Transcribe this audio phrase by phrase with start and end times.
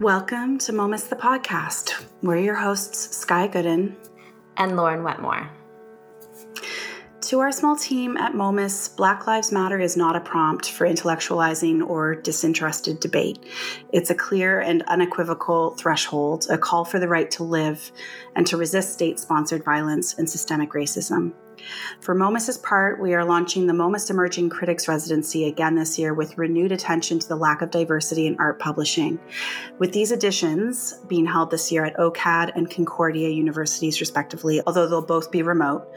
[0.00, 2.04] Welcome to Momus the podcast.
[2.20, 3.96] We're your hosts, Sky Goodden
[4.58, 5.48] and Lauren Wetmore.
[7.22, 11.88] To our small team at Momus, Black Lives Matter is not a prompt for intellectualizing
[11.88, 13.38] or disinterested debate.
[13.90, 17.90] It's a clear and unequivocal threshold, a call for the right to live
[18.36, 21.32] and to resist state sponsored violence and systemic racism.
[22.00, 26.38] For Momus's part, we are launching the Momus Emerging Critics Residency again this year with
[26.38, 29.18] renewed attention to the lack of diversity in art publishing.
[29.78, 35.02] With these editions being held this year at OCAD and Concordia universities, respectively, although they'll
[35.02, 35.88] both be remote,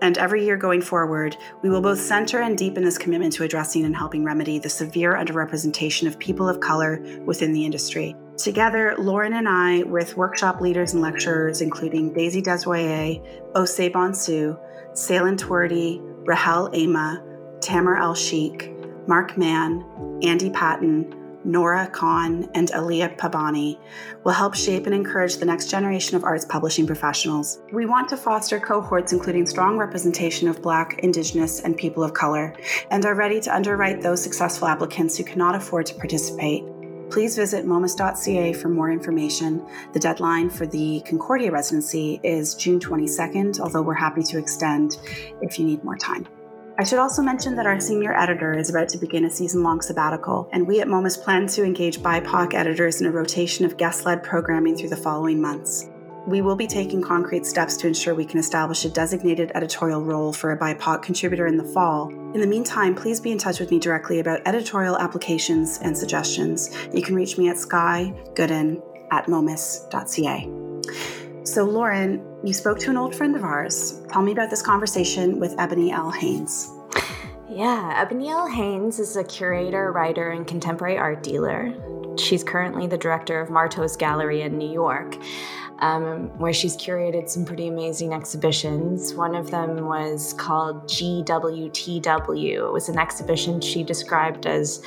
[0.00, 3.84] and every year going forward, we will both center and deepen this commitment to addressing
[3.84, 8.14] and helping remedy the severe underrepresentation of people of color within the industry.
[8.36, 13.20] Together, Lauren and I, with workshop leaders and lecturers including Daisy Desrosiers,
[13.54, 14.56] Osei Bonsu,
[14.98, 17.22] Saelan Twerdy, Rahel Aima,
[17.60, 18.74] Tamer El Sheikh,
[19.06, 19.84] Mark Mann,
[20.24, 23.78] Andy Patton, Nora Khan, and Aliya Pabani
[24.24, 27.60] will help shape and encourage the next generation of arts publishing professionals.
[27.72, 32.56] We want to foster cohorts including strong representation of Black, Indigenous, and people of color,
[32.90, 36.64] and are ready to underwrite those successful applicants who cannot afford to participate.
[37.10, 39.66] Please visit momus.ca for more information.
[39.92, 44.98] The deadline for the Concordia residency is June 22nd, although we're happy to extend
[45.40, 46.26] if you need more time.
[46.78, 49.80] I should also mention that our senior editor is about to begin a season long
[49.80, 54.06] sabbatical, and we at Momus plan to engage BIPOC editors in a rotation of guest
[54.06, 55.88] led programming through the following months.
[56.28, 60.30] We will be taking concrete steps to ensure we can establish a designated editorial role
[60.30, 62.10] for a BIPOC contributor in the fall.
[62.34, 66.68] In the meantime, please be in touch with me directly about editorial applications and suggestions.
[66.92, 70.50] You can reach me at skygoodden at momus.ca.
[71.44, 74.02] So, Lauren, you spoke to an old friend of ours.
[74.10, 76.10] Tell me about this conversation with Ebony L.
[76.10, 76.70] Haynes.
[77.48, 78.46] Yeah, Ebony L.
[78.46, 81.72] Haynes is a curator, writer, and contemporary art dealer.
[82.18, 85.16] She's currently the director of Martos Gallery in New York,
[85.80, 89.14] um, where she's curated some pretty amazing exhibitions.
[89.14, 92.68] One of them was called GWTW.
[92.68, 94.82] It was an exhibition she described as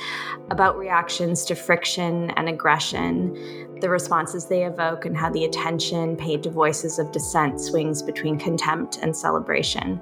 [0.50, 6.42] about reactions to friction and aggression the responses they evoke and how the attention paid
[6.44, 10.00] to voices of dissent swings between contempt and celebration.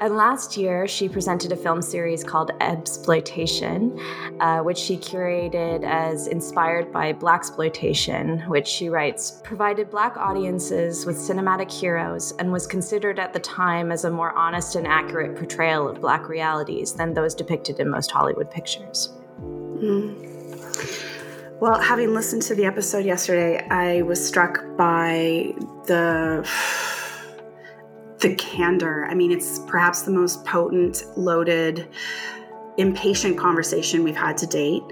[0.00, 4.00] And last year, she presented a film series called Exploitation,
[4.40, 11.16] uh, which she curated as inspired by Blaxploitation, which she writes provided Black audiences with
[11.16, 15.86] cinematic heroes and was considered at the time as a more honest and accurate portrayal
[15.86, 19.12] of Black realities than those depicted in most Hollywood pictures.
[19.38, 20.28] Mm.
[21.60, 25.52] Well, having listened to the episode yesterday, I was struck by
[25.84, 26.48] the
[28.20, 29.06] the candor.
[29.06, 31.88] I mean, it's perhaps the most potent, loaded,
[32.76, 34.82] impatient conversation we've had to date,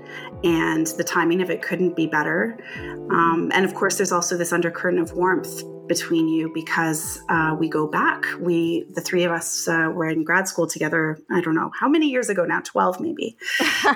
[0.45, 2.59] and the timing of it couldn't be better.
[3.11, 7.69] Um, and of course, there's also this undercurrent of warmth between you because uh, we
[7.69, 8.25] go back.
[8.39, 11.19] We, the three of us, uh, were in grad school together.
[11.31, 13.37] I don't know how many years ago now, twelve maybe.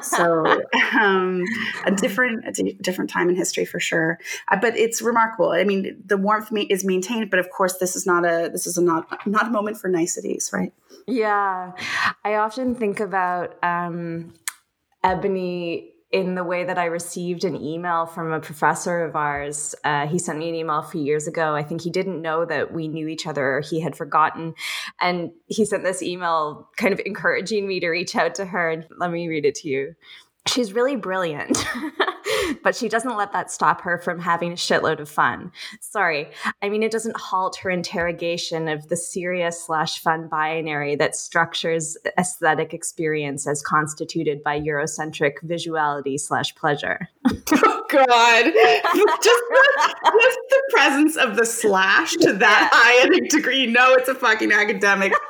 [0.03, 0.45] so
[0.99, 1.45] um,
[1.85, 4.19] a different, a d- different time in history for sure.
[4.49, 5.51] Uh, but it's remarkable.
[5.51, 8.67] I mean, the warmth ma- is maintained, but of course, this is not a this
[8.67, 10.73] is a not not a moment for niceties, right?
[11.07, 11.73] Yeah,
[12.25, 14.35] I often think about um,
[15.03, 19.75] Ebony in the way that I received an email from a professor of ours.
[19.83, 21.55] Uh, he sent me an email a few years ago.
[21.55, 24.55] I think he didn't know that we knew each other, or he had forgotten.
[25.01, 28.71] And he sent this email kind of encouraging me to reach out to her.
[28.71, 29.95] And let me read it to you.
[30.47, 31.65] She's really brilliant.
[32.63, 35.53] but she doesn't let that stop her from having a shitload of fun.
[35.81, 36.31] Sorry,
[36.63, 41.97] I mean, it doesn't halt her interrogation of the serious slash fun binary that structures
[42.19, 47.09] aesthetic experience as constituted by Eurocentric visuality slash pleasure.
[47.31, 48.45] oh, God.
[48.45, 52.79] just, the, just the presence of the slash to that yeah.
[52.79, 53.67] high a degree.
[53.67, 55.13] No, it's a fucking academic.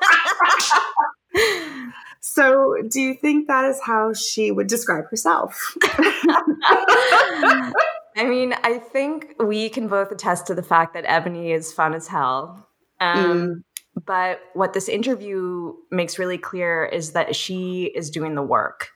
[2.24, 5.76] So, do you think that is how she would describe herself?
[5.82, 7.72] I
[8.16, 12.06] mean, I think we can both attest to the fact that Ebony is fun as
[12.06, 12.68] hell.
[13.00, 13.64] Um, mm.
[14.06, 18.90] But what this interview makes really clear is that she is doing the work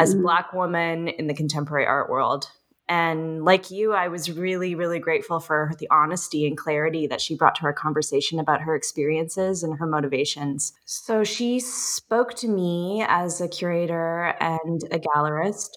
[0.00, 0.22] as a mm.
[0.22, 2.50] Black woman in the contemporary art world.
[2.88, 7.36] And like you, I was really, really grateful for the honesty and clarity that she
[7.36, 10.72] brought to our conversation about her experiences and her motivations.
[10.84, 15.70] So she spoke to me as a curator and a gallerist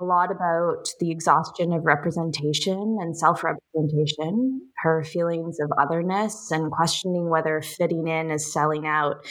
[0.00, 6.72] a lot about the exhaustion of representation and self representation, her feelings of otherness, and
[6.72, 9.24] questioning whether fitting in is selling out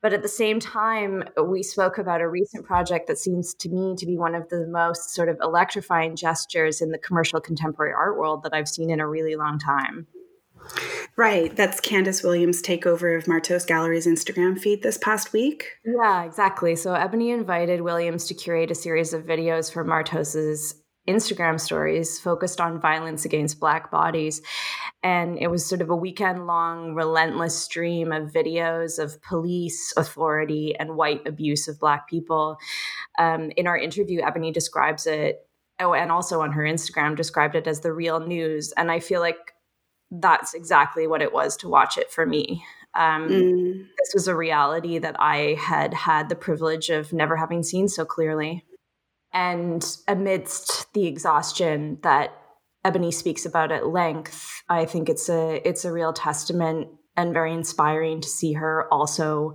[0.00, 3.96] But at the same time, we spoke about a recent project that seems to me
[3.96, 8.16] to be one of the most sort of electrifying gestures in the commercial contemporary art
[8.16, 10.06] world that I've seen in a really long time.
[11.16, 11.54] Right.
[11.54, 15.66] That's Candace Williams' takeover of Martos Gallery's Instagram feed this past week.
[15.84, 16.76] Yeah, exactly.
[16.76, 22.60] So Ebony invited Williams to curate a series of videos for Martos's Instagram stories focused
[22.60, 24.42] on violence against Black bodies.
[25.02, 30.76] And it was sort of a weekend long, relentless stream of videos of police, authority,
[30.78, 32.58] and white abuse of Black people.
[33.18, 35.46] Um, in our interview, Ebony describes it,
[35.80, 38.72] oh, and also on her Instagram, described it as the real news.
[38.76, 39.54] And I feel like
[40.10, 42.64] that's exactly what it was to watch it for me.
[42.94, 43.86] Um, mm.
[43.98, 48.04] This was a reality that I had had the privilege of never having seen so
[48.04, 48.64] clearly.
[49.38, 52.36] And amidst the exhaustion that
[52.84, 57.52] Ebony speaks about at length, I think it's a it's a real testament and very
[57.52, 59.54] inspiring to see her also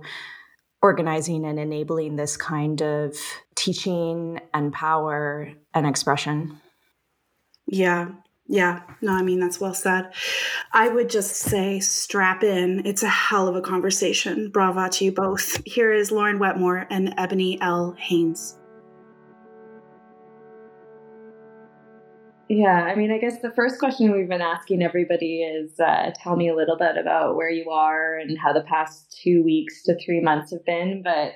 [0.80, 3.14] organizing and enabling this kind of
[3.56, 6.62] teaching and power and expression.
[7.66, 8.08] Yeah,
[8.46, 10.14] yeah, no, I mean, that's well said.
[10.72, 12.86] I would just say strap in.
[12.86, 14.50] It's a hell of a conversation.
[14.50, 15.62] Brava to you both.
[15.66, 17.94] Here is Lauren Wetmore and Ebony L.
[17.98, 18.56] Haynes.
[22.48, 26.36] Yeah, I mean, I guess the first question we've been asking everybody is uh, tell
[26.36, 29.96] me a little bit about where you are and how the past two weeks to
[30.04, 31.02] three months have been.
[31.02, 31.32] But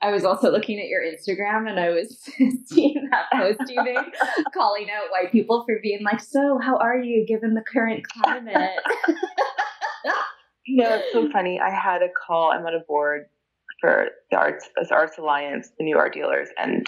[0.00, 2.18] I was also looking at your Instagram and I was
[2.66, 3.96] seeing that post you made
[4.54, 8.78] calling out white people for being like, So, how are you given the current climate?
[10.76, 11.60] know, it's so funny.
[11.60, 13.26] I had a call, I'm on a board
[13.80, 16.86] for the Arts, as Arts Alliance, the new art dealers, and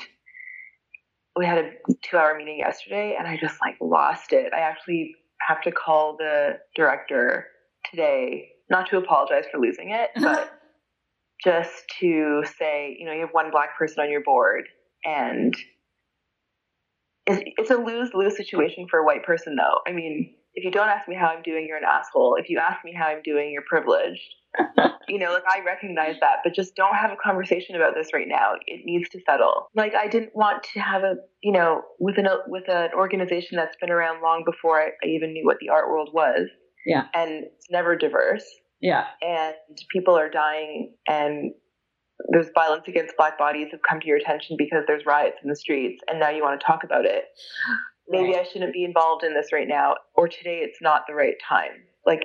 [1.36, 1.70] we had a
[2.02, 4.52] two hour meeting yesterday and I just like lost it.
[4.54, 5.14] I actually
[5.46, 7.46] have to call the director
[7.90, 10.50] today, not to apologize for losing it, but
[11.44, 14.64] just to say, you know, you have one black person on your board
[15.04, 15.54] and
[17.26, 19.80] it's, it's a lose lose situation for a white person, though.
[19.86, 22.36] I mean, if you don't ask me how I'm doing, you're an asshole.
[22.40, 24.22] If you ask me how I'm doing, you're privileged.
[25.08, 28.26] you know, like I recognize that, but just don't have a conversation about this right
[28.26, 28.54] now.
[28.66, 29.68] It needs to settle.
[29.74, 33.76] Like I didn't want to have a, you know, with an with an organization that's
[33.78, 36.48] been around long before I, I even knew what the art world was.
[36.86, 37.04] Yeah.
[37.14, 38.44] And it's never diverse.
[38.80, 39.04] Yeah.
[39.20, 39.54] And
[39.92, 41.52] people are dying and
[42.30, 45.56] there's violence against black bodies have come to your attention because there's riots in the
[45.56, 47.24] streets and now you want to talk about it.
[48.08, 48.46] Maybe right.
[48.46, 51.82] I shouldn't be involved in this right now or today it's not the right time.
[52.04, 52.24] Like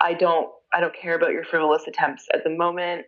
[0.00, 3.06] I don't I don't care about your frivolous attempts at the moment.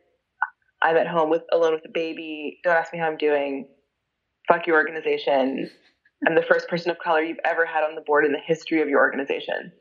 [0.83, 2.61] I'm at home with alone with a baby.
[2.63, 3.69] Don't ask me how I'm doing.
[4.47, 5.71] Fuck your organization.
[6.27, 8.81] I'm the first person of color you've ever had on the board in the history
[8.83, 9.73] of your organization.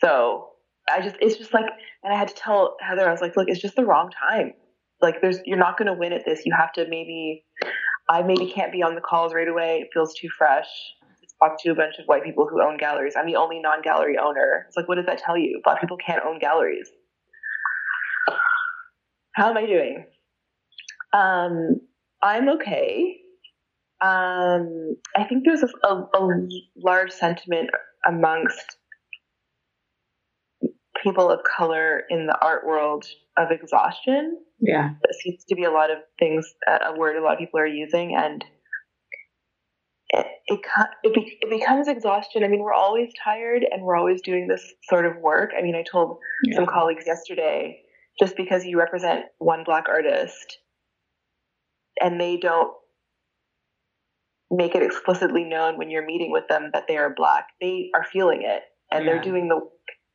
[0.00, 0.48] So
[0.90, 1.66] I just it's just like
[2.02, 4.52] and I had to tell Heather, I was like, look, it's just the wrong time.
[5.00, 6.42] Like there's you're not gonna win at this.
[6.44, 7.44] You have to maybe
[8.08, 9.80] I maybe can't be on the calls right away.
[9.82, 10.68] It feels too fresh.
[11.42, 13.14] Talk to a bunch of white people who own galleries.
[13.16, 14.64] I'm the only non-gallery owner.
[14.68, 15.60] It's like, what does that tell you?
[15.64, 16.88] Black people can't own galleries.
[19.34, 20.06] How am I doing?
[21.12, 21.80] Um,
[22.22, 23.16] I'm okay.
[24.00, 27.70] Um, I think there's a, a, a large sentiment
[28.06, 28.78] amongst
[31.02, 33.04] people of color in the art world
[33.36, 34.38] of exhaustion.
[34.60, 34.90] Yeah.
[35.02, 37.66] That seems to be a lot of things, a word a lot of people are
[37.66, 38.14] using.
[38.16, 38.44] And
[40.10, 40.60] it, it,
[41.02, 42.44] it, it becomes exhaustion.
[42.44, 45.52] I mean, we're always tired and we're always doing this sort of work.
[45.56, 46.56] I mean, I told yeah.
[46.56, 47.80] some colleagues yesterday
[48.18, 50.58] just because you represent one black artist
[52.00, 52.72] and they don't
[54.50, 58.04] make it explicitly known when you're meeting with them that they are black, they are
[58.04, 59.12] feeling it and yeah.
[59.12, 59.60] they're doing the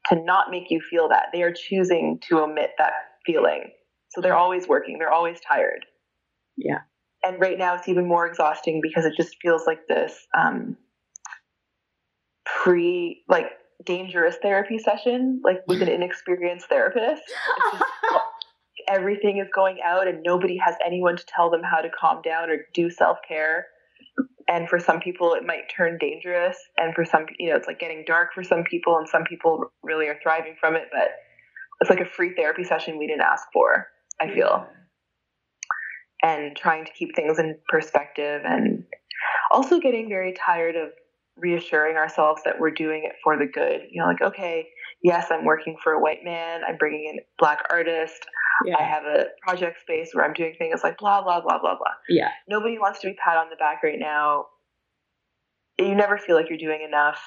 [0.07, 1.27] to not make you feel that.
[1.33, 2.93] They are choosing to omit that
[3.25, 3.71] feeling.
[4.09, 5.85] So they're always working, they're always tired.
[6.57, 6.79] Yeah.
[7.23, 10.77] And right now it's even more exhausting because it just feels like this um,
[12.45, 13.47] pre, like
[13.85, 17.23] dangerous therapy session, like with an inexperienced therapist.
[17.71, 17.83] Just,
[18.87, 22.49] everything is going out and nobody has anyone to tell them how to calm down
[22.49, 23.67] or do self care
[24.47, 26.57] and for some people it might turn dangerous.
[26.77, 29.71] And for some you know it's like getting dark for some people and some people
[29.83, 30.87] really are thriving from it.
[30.91, 31.09] But
[31.81, 33.87] it's like a free therapy session we didn't ask for
[34.21, 34.67] i feel
[36.21, 38.83] and trying to keep things in perspective and
[39.51, 40.89] also getting very tired of
[41.37, 44.67] reassuring ourselves that we're doing it for the good you know like okay
[45.01, 48.25] yes i'm working for a white man i'm bringing in black artist
[48.65, 48.75] yeah.
[48.77, 51.93] I have a project space where I'm doing things like blah, blah, blah, blah, blah.
[52.07, 52.29] Yeah.
[52.47, 54.45] Nobody wants to be pat on the back right now.
[55.77, 57.21] You never feel like you're doing enough.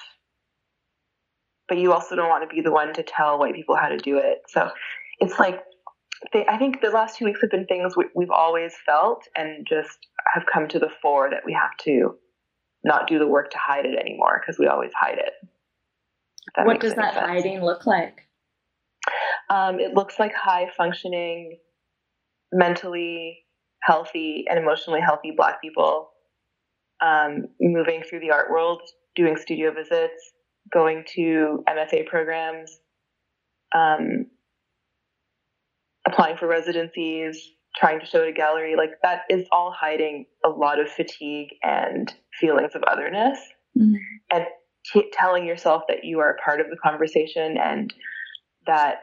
[1.68, 3.96] But you also don't want to be the one to tell white people how to
[3.96, 4.42] do it.
[4.48, 4.70] So
[5.20, 5.62] it's like
[6.32, 9.66] they, I think the last two weeks have been things we, we've always felt and
[9.68, 9.98] just
[10.34, 12.16] have come to the fore that we have to
[12.84, 15.32] not do the work to hide it anymore because we always hide it.
[16.64, 17.26] What does that sense.
[17.26, 18.28] hiding look like?
[19.50, 21.58] Um, it looks like high functioning,
[22.52, 23.38] mentally
[23.82, 26.10] healthy and emotionally healthy Black people
[27.02, 28.80] um, moving through the art world,
[29.14, 30.32] doing studio visits,
[30.72, 32.78] going to MFA programs,
[33.74, 34.26] um,
[36.06, 38.74] applying for residencies, trying to show at a gallery.
[38.76, 43.38] Like that is all hiding a lot of fatigue and feelings of otherness.
[43.78, 43.94] Mm-hmm.
[44.30, 44.46] And
[44.92, 47.92] t- telling yourself that you are a part of the conversation and
[48.66, 48.96] that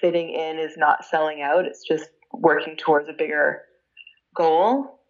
[0.00, 3.62] fitting in is not selling out, it's just working towards a bigger
[4.34, 5.00] goal.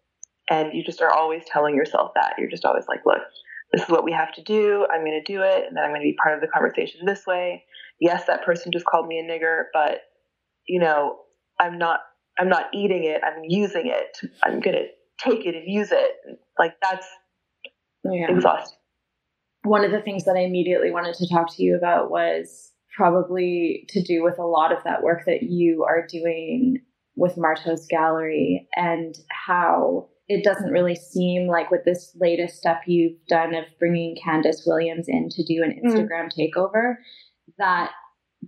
[0.49, 2.33] And you just are always telling yourself that.
[2.37, 3.21] You're just always like, look,
[3.71, 4.85] this is what we have to do.
[4.93, 5.65] I'm going to do it.
[5.67, 7.63] And then I'm going to be part of the conversation this way.
[7.99, 10.01] Yes, that person just called me a nigger, but,
[10.67, 11.17] you know,
[11.59, 12.01] I'm not.
[12.37, 13.21] I'm not eating it.
[13.23, 14.29] I'm using it.
[14.43, 14.85] I'm gonna
[15.19, 16.11] take it and use it.
[16.59, 17.07] Like that's
[18.03, 18.29] yeah.
[18.29, 18.77] exhausting.
[19.63, 23.85] One of the things that I immediately wanted to talk to you about was probably
[23.89, 26.81] to do with a lot of that work that you are doing
[27.15, 33.17] with Martos Gallery and how it doesn't really seem like with this latest step you've
[33.27, 35.83] done of bringing Candace Williams in to do an mm.
[35.83, 36.51] Instagram mm.
[36.53, 36.95] takeover,
[37.57, 37.91] that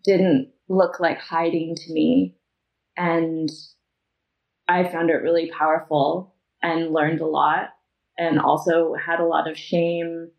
[0.03, 2.35] didn't look like hiding to me.
[2.97, 3.49] And
[4.67, 7.69] I found it really powerful and learned a lot
[8.17, 10.29] and also had a lot of shame,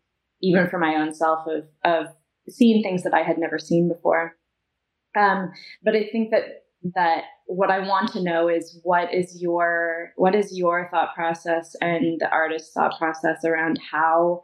[0.41, 2.07] even for my own self, of, of
[2.49, 4.35] seeing things that I had never seen before.
[5.17, 5.51] Um,
[5.83, 6.43] but I think that
[6.95, 11.75] that what I want to know is what is your what is your thought process
[11.81, 14.41] and the artist's thought process around how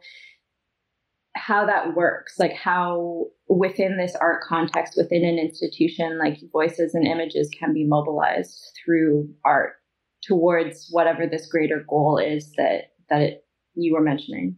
[1.36, 7.06] how that works like how within this art context within an institution like voices and
[7.06, 9.74] images can be mobilized through art
[10.22, 14.56] towards whatever this greater goal is that that it, you were mentioning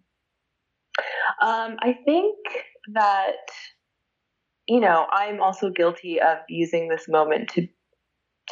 [1.42, 2.37] um, i think
[2.94, 3.35] that
[4.68, 7.66] you know, I'm also guilty of using this moment to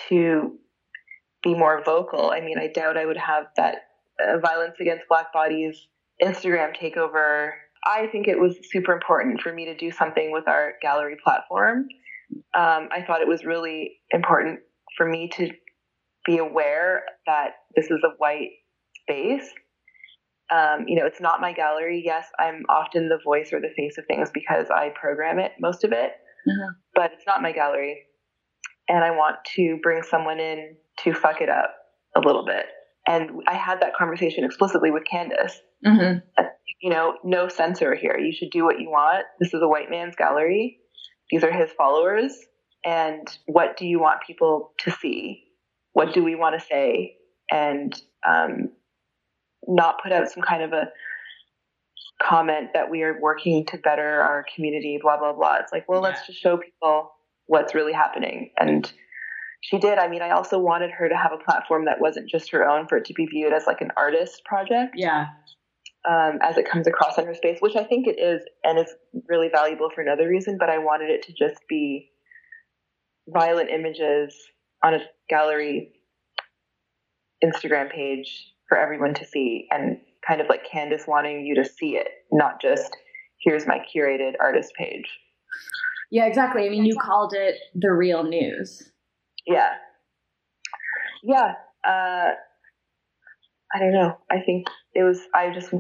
[0.09, 0.59] to
[1.43, 2.31] be more vocal.
[2.31, 3.77] I mean, I doubt I would have that
[4.21, 5.87] uh, violence against black bodies
[6.23, 7.51] Instagram takeover.
[7.87, 11.87] I think it was super important for me to do something with our gallery platform.
[12.55, 14.61] Um, I thought it was really important
[14.97, 15.51] for me to
[16.25, 18.51] be aware that this is a white
[19.03, 19.49] space
[20.51, 22.03] um, you know, it's not my gallery.
[22.05, 25.83] Yes, I'm often the voice or the face of things because I program it, most
[25.83, 26.13] of it,
[26.49, 26.73] mm-hmm.
[26.95, 28.03] but it's not my gallery.
[28.89, 31.75] And I want to bring someone in to fuck it up
[32.17, 32.67] a little bit.
[33.07, 35.61] And I had that conversation explicitly with Candace.
[35.85, 36.45] Mm-hmm.
[36.81, 38.19] You know, no censor here.
[38.19, 39.25] You should do what you want.
[39.41, 40.79] This is a white man's gallery.
[41.31, 42.37] These are his followers.
[42.85, 45.45] And what do you want people to see?
[45.93, 47.17] What do we want to say?
[47.51, 47.95] And
[48.27, 48.71] um,
[49.67, 50.89] not put out some kind of a
[52.23, 55.57] comment that we are working to better our community, blah, blah, blah.
[55.61, 56.09] It's like, well, yeah.
[56.09, 57.11] let's just show people
[57.47, 58.51] what's really happening.
[58.59, 58.91] And
[59.61, 59.99] she did.
[59.99, 62.87] I mean, I also wanted her to have a platform that wasn't just her own,
[62.87, 64.95] for it to be viewed as like an artist project.
[64.97, 65.27] Yeah.
[66.09, 68.95] Um, as it comes across in her space, which I think it is, and is
[69.29, 70.57] really valuable for another reason.
[70.59, 72.11] But I wanted it to just be
[73.29, 74.35] violent images
[74.85, 74.99] on a
[75.29, 75.93] gallery
[77.45, 81.97] Instagram page for everyone to see and kind of like Candace wanting you to see
[81.97, 82.97] it, not just
[83.41, 85.07] here's my curated artist page.
[86.11, 86.67] Yeah, exactly.
[86.67, 88.91] I mean, you called it the real news.
[89.47, 89.71] Yeah.
[91.23, 91.53] Yeah.
[91.87, 92.33] Uh,
[93.75, 94.17] I don't know.
[94.31, 95.73] I think it was, I just,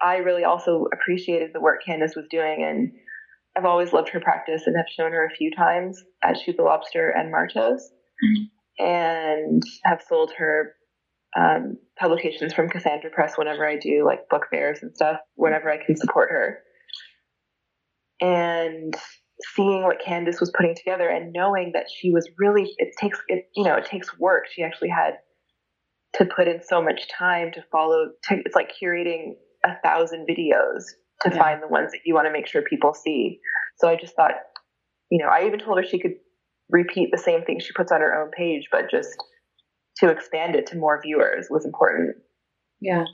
[0.00, 2.64] I really also appreciated the work Candace was doing.
[2.64, 2.92] And
[3.56, 6.62] I've always loved her practice and have shown her a few times at Shoot the
[6.62, 7.80] Lobster and Martos
[8.24, 8.84] mm-hmm.
[8.84, 10.74] and have sold her
[11.38, 15.84] um, publications from Cassandra Press whenever I do like book fairs and stuff, whenever I
[15.84, 16.58] can support her.
[18.20, 18.94] And
[19.54, 23.48] seeing what Candace was putting together and knowing that she was really, it takes, it,
[23.54, 24.44] you know, it takes work.
[24.50, 25.14] She actually had
[26.14, 29.34] to put in so much time to follow, to, it's like curating
[29.64, 30.84] a thousand videos
[31.22, 31.38] to yeah.
[31.38, 33.40] find the ones that you want to make sure people see.
[33.78, 34.32] So I just thought,
[35.10, 36.14] you know, I even told her she could
[36.70, 39.10] repeat the same thing she puts on her own page, but just
[39.98, 42.16] to expand it to more viewers was important.
[42.80, 43.04] Yeah.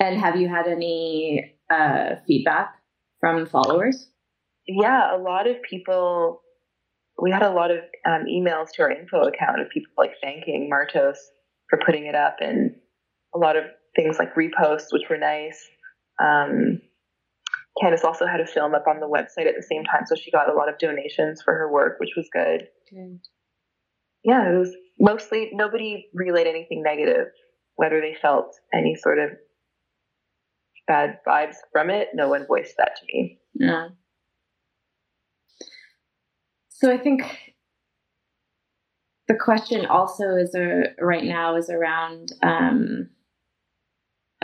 [0.00, 2.74] And have you had any uh, feedback
[3.20, 4.08] from followers?
[4.66, 6.42] Yeah, a lot of people.
[7.20, 10.70] We had a lot of um, emails to our info account of people like thanking
[10.70, 11.16] Martos
[11.70, 12.72] for putting it up, and
[13.34, 15.66] a lot of things like reposts, which were nice.
[16.22, 16.80] Um,
[17.80, 20.30] Candace also had a film up on the website at the same time, so she
[20.30, 22.68] got a lot of donations for her work, which was good.
[22.90, 23.20] Good.
[24.24, 27.26] yeah, it was mostly nobody relayed anything negative,
[27.76, 29.30] whether they felt any sort of
[30.86, 32.08] bad vibes from it.
[32.14, 33.38] No one voiced that to me.
[33.54, 33.88] Yeah.
[36.78, 37.22] So I think
[39.28, 43.08] the question also is a, uh, right now is around um,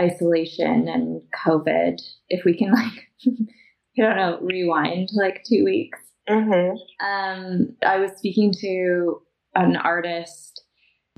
[0.00, 2.00] isolation and COVID.
[2.30, 5.98] If we can like, I don't know, rewind like two weeks.
[6.26, 7.04] Mm-hmm.
[7.04, 9.20] Um, I was speaking to
[9.54, 10.64] an artist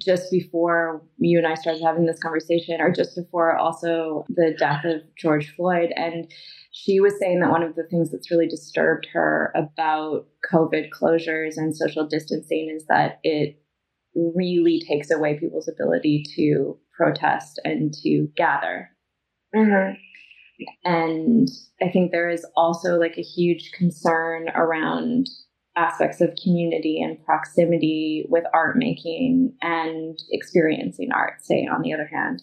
[0.00, 4.84] just before you and I started having this conversation, or just before also the death
[4.84, 5.92] of George Floyd.
[5.94, 6.28] And
[6.76, 11.52] she was saying that one of the things that's really disturbed her about COVID closures
[11.56, 13.62] and social distancing is that it
[14.16, 18.90] really takes away people's ability to protest and to gather.
[19.54, 19.94] Mm-hmm.
[20.84, 21.48] And
[21.80, 25.28] I think there is also like a huge concern around
[25.76, 32.10] aspects of community and proximity with art making and experiencing art, say, on the other
[32.12, 32.42] hand.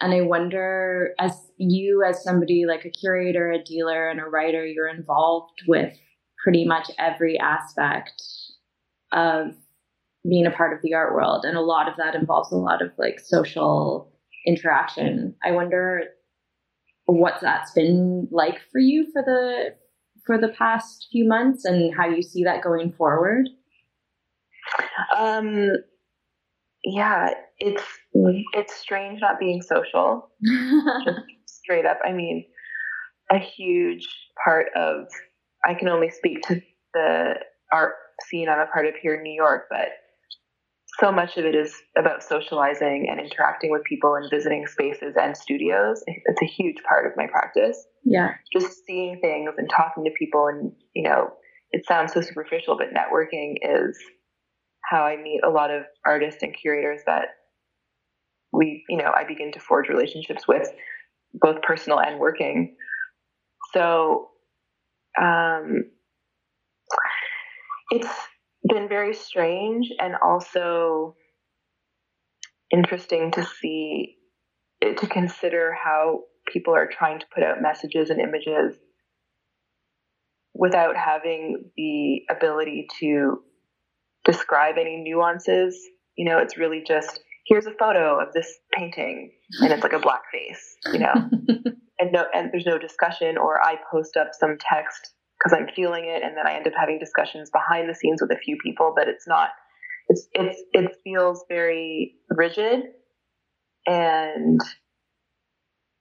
[0.00, 4.66] And I wonder, as you, as somebody like a curator, a dealer, and a writer,
[4.66, 5.96] you're involved with
[6.42, 8.22] pretty much every aspect
[9.12, 9.54] of
[10.28, 11.44] being a part of the art world.
[11.44, 14.12] And a lot of that involves a lot of like social
[14.46, 15.34] interaction.
[15.44, 16.04] I wonder
[17.06, 19.74] what that's been like for you for the
[20.24, 23.48] for the past few months and how you see that going forward?
[25.16, 25.72] Um,
[26.84, 27.82] yeah, it's
[28.14, 30.30] it's strange not being social.
[31.62, 32.44] straight up, I mean,
[33.30, 34.08] a huge
[34.44, 35.06] part of
[35.64, 36.60] I can only speak to
[36.94, 37.34] the
[37.72, 37.94] art
[38.28, 39.88] scene I'm a part of here in New York, but
[41.00, 45.36] so much of it is about socializing and interacting with people and visiting spaces and
[45.36, 46.02] studios.
[46.06, 47.86] It's a huge part of my practice.
[48.04, 48.34] Yeah.
[48.52, 51.30] Just seeing things and talking to people and, you know,
[51.70, 53.98] it sounds so superficial, but networking is
[54.84, 57.28] how I meet a lot of artists and curators that
[58.52, 60.68] we, you know, I begin to forge relationships with,
[61.34, 62.76] both personal and working.
[63.72, 64.28] So,
[65.20, 65.84] um,
[67.90, 68.08] it's
[68.68, 71.14] been very strange and also
[72.70, 74.16] interesting to see
[74.80, 78.76] to consider how people are trying to put out messages and images
[80.54, 83.42] without having the ability to
[84.24, 85.78] describe any nuances.
[86.16, 89.98] You know, it's really just here's a photo of this painting and it's like a
[89.98, 91.12] black face, you know.
[91.98, 96.04] and no and there's no discussion or I post up some text because I'm feeling
[96.06, 98.92] it and then I end up having discussions behind the scenes with a few people,
[98.96, 99.50] but it's not
[100.08, 102.84] it's it's it feels very rigid
[103.86, 104.60] and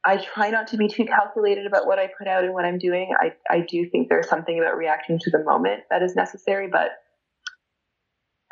[0.05, 2.79] I try not to be too calculated about what I put out and what I'm
[2.79, 3.13] doing.
[3.19, 6.89] I, I do think there's something about reacting to the moment that is necessary, but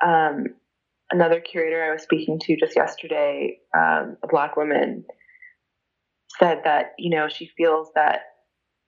[0.06, 0.46] um,
[1.12, 5.06] another curator I was speaking to just yesterday, um, a black woman,
[6.38, 8.22] said that you know she feels that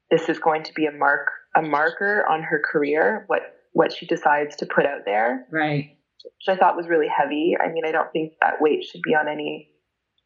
[0.10, 3.42] this is going to be a mark a marker on her career what
[3.74, 5.48] what she decides to put out there.
[5.52, 5.98] Right.
[6.24, 7.56] Which i thought was really heavy.
[7.60, 9.70] I mean i don't think that weight should be on any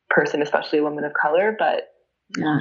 [0.10, 1.90] person especially a woman of color but
[2.38, 2.60] yeah.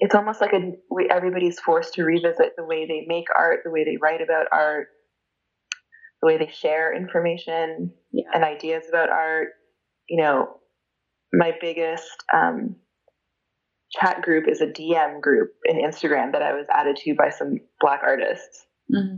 [0.00, 3.70] It's almost like a, we, everybody's forced to revisit the way they make art, the
[3.70, 4.88] way they write about art,
[6.20, 8.24] the way they share information yeah.
[8.32, 9.48] and ideas about art.
[10.08, 10.48] You know,
[11.32, 12.76] my biggest um,
[13.90, 17.58] chat group is a DM group in Instagram that I was added to by some
[17.80, 18.66] Black artists.
[18.94, 19.16] Mm-hmm.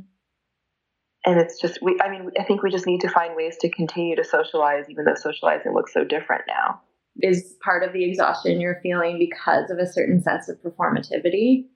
[1.27, 3.71] And it's just, we, I mean, I think we just need to find ways to
[3.71, 6.81] continue to socialize, even though socializing looks so different now
[7.23, 11.67] is part of the exhaustion you're feeling because of a certain sense of performativity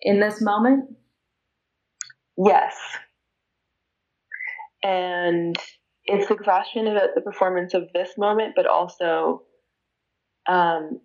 [0.00, 0.96] in this moment?
[2.36, 2.74] Yes.
[4.84, 5.56] And
[6.04, 9.42] it's exhaustion about the performance of this moment, but also
[10.46, 11.00] um,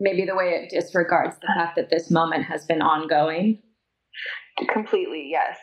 [0.00, 3.62] maybe the way it disregards the fact that this moment has been ongoing.
[4.72, 5.56] Completely, yes.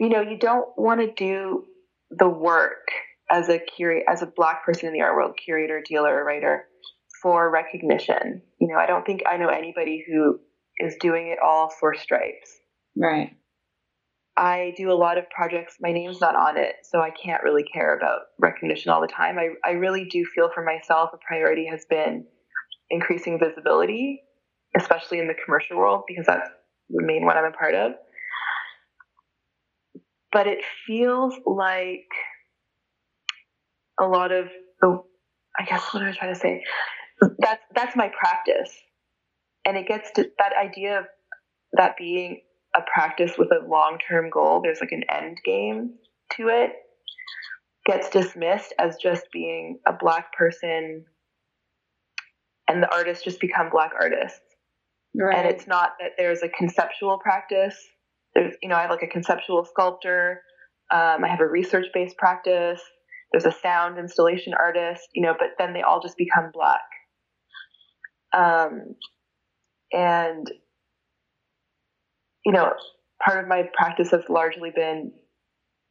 [0.00, 1.64] You know, you don't want to do
[2.10, 2.88] the work
[3.30, 6.66] as a curate, as a black person in the art world, curator, dealer, writer,
[7.22, 8.42] for recognition.
[8.60, 10.38] You know, I don't think I know anybody who
[10.78, 12.50] is doing it all for stripes.
[12.96, 13.36] Right.
[14.36, 17.64] I do a lot of projects, my name's not on it, so I can't really
[17.64, 19.38] care about recognition all the time.
[19.38, 22.26] I, I really do feel for myself a priority has been
[22.90, 24.22] increasing visibility,
[24.76, 26.50] especially in the commercial world, because that's
[26.90, 27.92] the main one I'm a part of.
[30.32, 32.08] But it feels like
[33.98, 34.48] a lot of
[34.82, 35.02] the,
[35.58, 36.62] I guess, what I trying to say?
[37.38, 38.70] that's that's my practice
[39.64, 41.04] and it gets to that idea of
[41.72, 42.40] that being
[42.76, 45.94] a practice with a long-term goal there's like an end game
[46.30, 46.72] to it
[47.86, 51.04] gets dismissed as just being a black person
[52.68, 54.40] and the artists just become black artists.
[55.18, 55.38] Right.
[55.38, 57.76] And it's not that there's a conceptual practice.
[58.34, 60.42] There's, you know, I have like a conceptual sculptor.
[60.92, 62.80] Um, I have a research based practice.
[63.32, 66.80] There's a sound installation artist, you know, but then they all just become black.
[68.36, 68.94] Um,
[69.92, 70.46] and,
[72.46, 72.72] you know,
[73.22, 75.10] part of my practice has largely been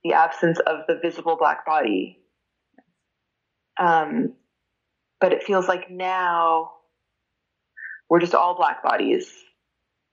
[0.05, 2.17] the absence of the visible black body.
[3.77, 4.35] Um,
[5.19, 6.71] but it feels like now
[8.09, 9.29] we're just all black bodies.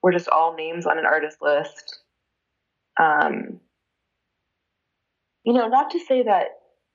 [0.03, 2.01] We're just all names on an artist list.
[3.01, 3.61] Um,
[5.45, 6.47] you know, not to say that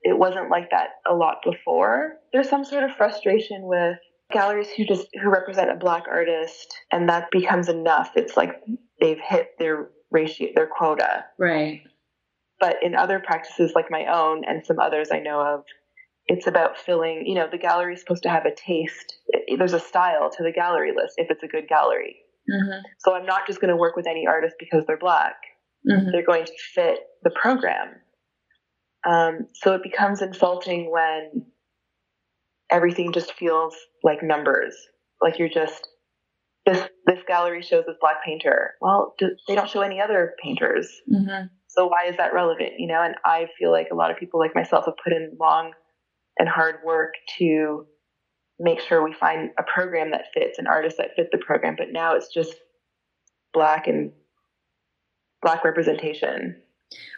[0.02, 2.16] it wasn't like that a lot before.
[2.34, 3.96] There's some sort of frustration with
[4.30, 8.10] galleries who just who represent a black artist and that becomes enough.
[8.14, 8.62] It's like
[9.00, 11.24] they've hit their ratio their quota.
[11.38, 11.82] Right.
[12.60, 15.64] But in other practices like my own and some others I know of,
[16.26, 19.14] it's about filling, you know, the gallery is supposed to have a taste.
[19.56, 22.16] There's a style to the gallery list if it's a good gallery.
[22.50, 22.80] Mm-hmm.
[22.98, 25.36] So I'm not just going to work with any artist because they're black.
[25.88, 26.10] Mm-hmm.
[26.10, 27.94] They're going to fit the program.
[29.08, 31.46] Um, so it becomes insulting when
[32.70, 34.74] everything just feels like numbers.
[35.20, 35.88] Like you're just
[36.66, 38.74] this this gallery shows this black painter.
[38.80, 40.90] Well, do, they don't show any other painters.
[41.10, 41.46] Mm-hmm.
[41.68, 42.72] So why is that relevant?
[42.78, 45.36] You know, and I feel like a lot of people like myself have put in
[45.40, 45.72] long
[46.38, 47.86] and hard work to
[48.58, 51.76] make sure we find a program that fits, an artist that fit the program.
[51.76, 52.54] But now it's just
[53.52, 54.12] black and
[55.42, 56.56] black representation.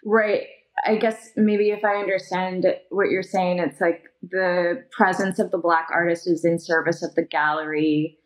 [0.04, 0.44] Right.
[0.86, 5.58] I guess maybe if I understand what you're saying, it's like the presence of the
[5.58, 8.18] black artist is in service of the gallery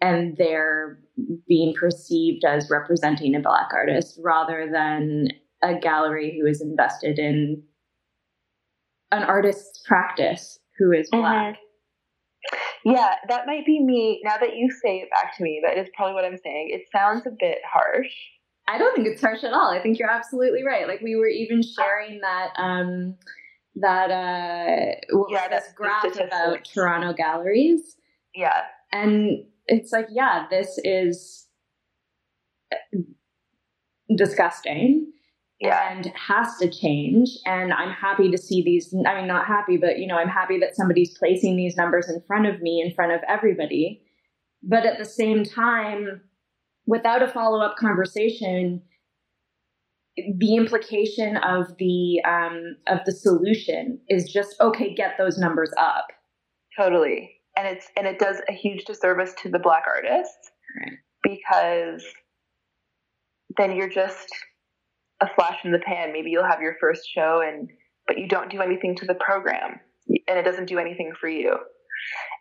[0.00, 0.98] and they're
[1.46, 5.28] being perceived as representing a black artist rather than
[5.62, 7.62] a gallery who is invested in
[9.12, 11.20] an artist's practice who is mm-hmm.
[11.20, 11.54] black.
[11.54, 12.90] Mm-hmm.
[12.90, 14.20] Yeah, that might be me.
[14.24, 16.70] Now that you say it back to me, that is probably what I'm saying.
[16.72, 18.10] It sounds a bit harsh.
[18.68, 19.70] I don't think it's harsh at all.
[19.70, 20.86] I think you're absolutely right.
[20.86, 23.16] Like we were even sharing that um
[23.76, 27.96] that uh yeah, this graph about Toronto galleries.
[28.34, 28.62] Yeah.
[28.92, 31.46] And it's like, yeah, this is
[34.14, 35.12] disgusting
[35.60, 35.92] yeah.
[35.92, 37.30] and has to change.
[37.46, 38.94] And I'm happy to see these.
[39.06, 42.20] I mean, not happy, but you know, I'm happy that somebody's placing these numbers in
[42.26, 44.02] front of me, in front of everybody.
[44.62, 46.20] But at the same time,
[46.86, 48.82] without a follow up conversation,
[50.16, 54.94] the implication of the um, of the solution is just okay.
[54.94, 56.06] Get those numbers up.
[56.78, 60.98] Totally, and it's and it does a huge disservice to the black artists right.
[61.22, 62.04] because
[63.56, 64.28] then you're just
[65.20, 66.12] a flash in the pan.
[66.12, 67.70] Maybe you'll have your first show and
[68.06, 69.80] but you don't do anything to the program
[70.28, 71.56] and it doesn't do anything for you.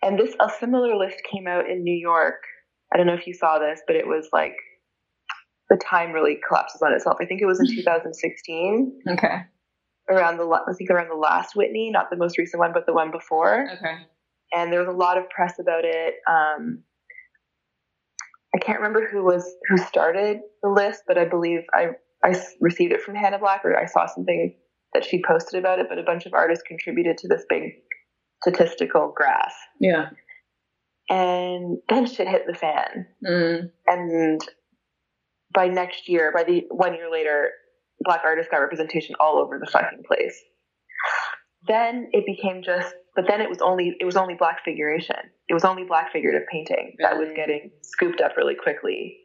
[0.01, 2.41] And this a similar list came out in New York.
[2.93, 4.55] I don't know if you saw this, but it was like
[5.69, 7.17] the time really collapses on itself.
[7.21, 8.99] I think it was in 2016.
[9.09, 9.37] Okay.
[10.09, 12.93] Around the I think around the last Whitney, not the most recent one, but the
[12.93, 13.67] one before.
[13.77, 13.95] Okay.
[14.53, 16.15] And there was a lot of press about it.
[16.29, 16.83] Um,
[18.53, 21.91] I can't remember who was who started the list, but I believe I
[22.23, 24.53] I received it from Hannah Black, or I saw something
[24.93, 27.71] that she posted about it, but a bunch of artists contributed to this big
[28.41, 29.55] statistical graph.
[29.79, 30.09] Yeah.
[31.11, 33.05] And then shit hit the fan.
[33.27, 33.71] Mm.
[33.85, 34.41] And
[35.53, 37.49] by next year, by the one year later,
[37.99, 40.41] black artists got representation all over the fucking place.
[41.67, 45.17] Then it became just, but then it was only it was only black figuration.
[45.49, 49.17] It was only black figurative painting that was getting scooped up really quickly.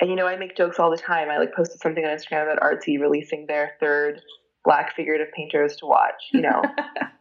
[0.00, 1.30] And you know, I make jokes all the time.
[1.30, 4.20] I like posted something on Instagram about Artsy releasing their third
[4.64, 6.22] black figurative painters to watch.
[6.32, 6.62] You know,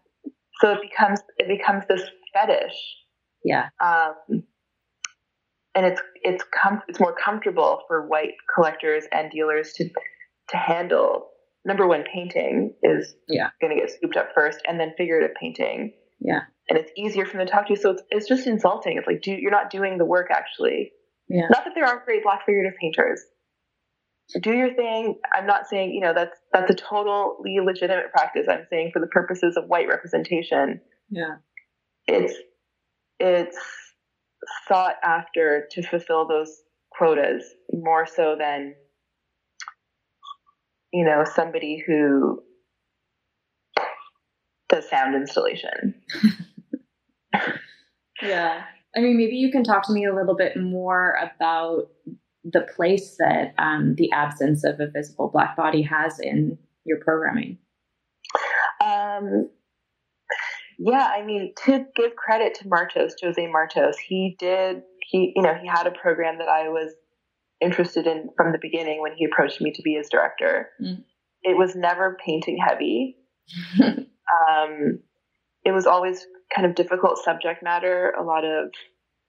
[0.62, 2.76] so it becomes it becomes this fetish.
[3.44, 3.70] Yeah.
[3.84, 4.44] Um,
[5.76, 9.90] and it's it's com- it's more comfortable for white collectors and dealers to
[10.50, 11.30] to handle.
[11.66, 15.94] Number one, painting is yeah going to get scooped up first, and then figurative painting.
[16.20, 16.42] Yeah.
[16.70, 17.76] And it's easier for them to talk to you.
[17.76, 18.98] So it's it's just insulting.
[18.98, 20.92] It's like, do you're not doing the work actually.
[21.28, 21.48] Yeah.
[21.50, 23.22] Not that there aren't great black figurative painters.
[24.42, 25.20] Do your thing.
[25.34, 28.48] I'm not saying, you know, that's that's a totally legitimate practice.
[28.50, 30.80] I'm saying for the purposes of white representation.
[31.10, 31.36] Yeah.
[32.08, 32.34] It's
[33.20, 33.58] it's
[34.68, 38.76] sought after to fulfill those quotas more so than
[40.94, 42.42] you know, somebody who
[44.70, 45.96] does sound installation.
[48.22, 48.64] yeah.
[48.96, 51.90] I mean, maybe you can talk to me a little bit more about
[52.44, 57.58] the place that um, the absence of a visible black body has in your programming.
[58.86, 59.50] Um,
[60.86, 65.54] yeah, I mean, to give credit to Martos, Jose Martos, he did, he, you know,
[65.54, 66.94] he had a program that I was
[67.62, 70.70] interested in from the beginning when he approached me to be his director.
[70.82, 71.04] Mm.
[71.44, 73.18] It was never painting heavy.
[73.82, 75.00] um,
[75.64, 78.70] it was always kind of difficult subject matter, a lot of,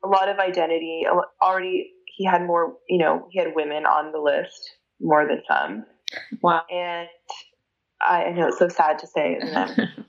[0.05, 1.05] a lot of identity.
[1.43, 5.85] Already, he had more, you know, he had women on the list more than some.
[6.43, 6.63] Wow.
[6.71, 7.09] And
[8.01, 9.39] I, I know it's so sad to say?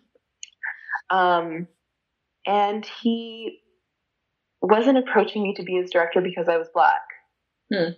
[1.09, 1.67] um,
[2.45, 3.59] and he
[4.61, 7.01] wasn't approaching me to be his director because I was black,
[7.71, 7.91] hmm.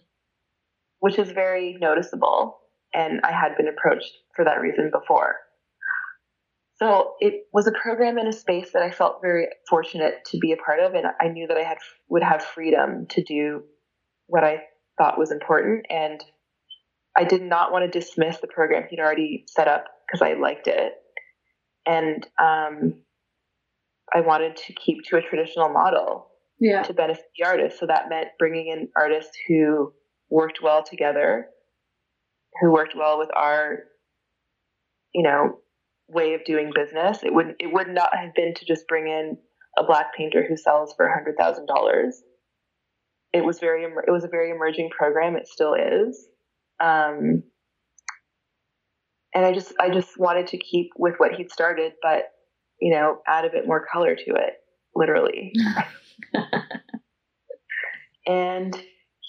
[1.00, 2.60] which is very noticeable.
[2.94, 5.36] And I had been approached for that reason before.
[6.78, 10.52] So it was a program in a space that I felt very fortunate to be
[10.52, 13.64] a part of, and I knew that I had would have freedom to do
[14.28, 14.64] what I
[14.98, 15.88] thought was important.
[15.90, 16.24] And
[17.18, 20.68] I did not want to dismiss the program he'd already set up because I liked
[20.68, 20.94] it.
[21.88, 22.96] And um,
[24.14, 26.28] I wanted to keep to a traditional model
[26.60, 26.84] yeah.
[26.84, 27.80] to benefit the artists.
[27.80, 29.94] So that meant bringing in artists who
[30.30, 31.48] worked well together,
[32.62, 33.80] who worked well with our,
[35.14, 35.60] you know,
[36.08, 37.24] way of doing business.
[37.24, 39.38] It would it would not have been to just bring in
[39.78, 42.22] a black painter who sells for hundred thousand dollars.
[43.34, 45.36] It was very it was a very emerging program.
[45.36, 46.28] It still is.
[46.80, 47.44] Um,
[49.34, 52.32] and I just I just wanted to keep with what he'd started, but
[52.80, 54.54] you know, add a bit more color to it,
[54.96, 55.54] literally.
[58.28, 58.80] and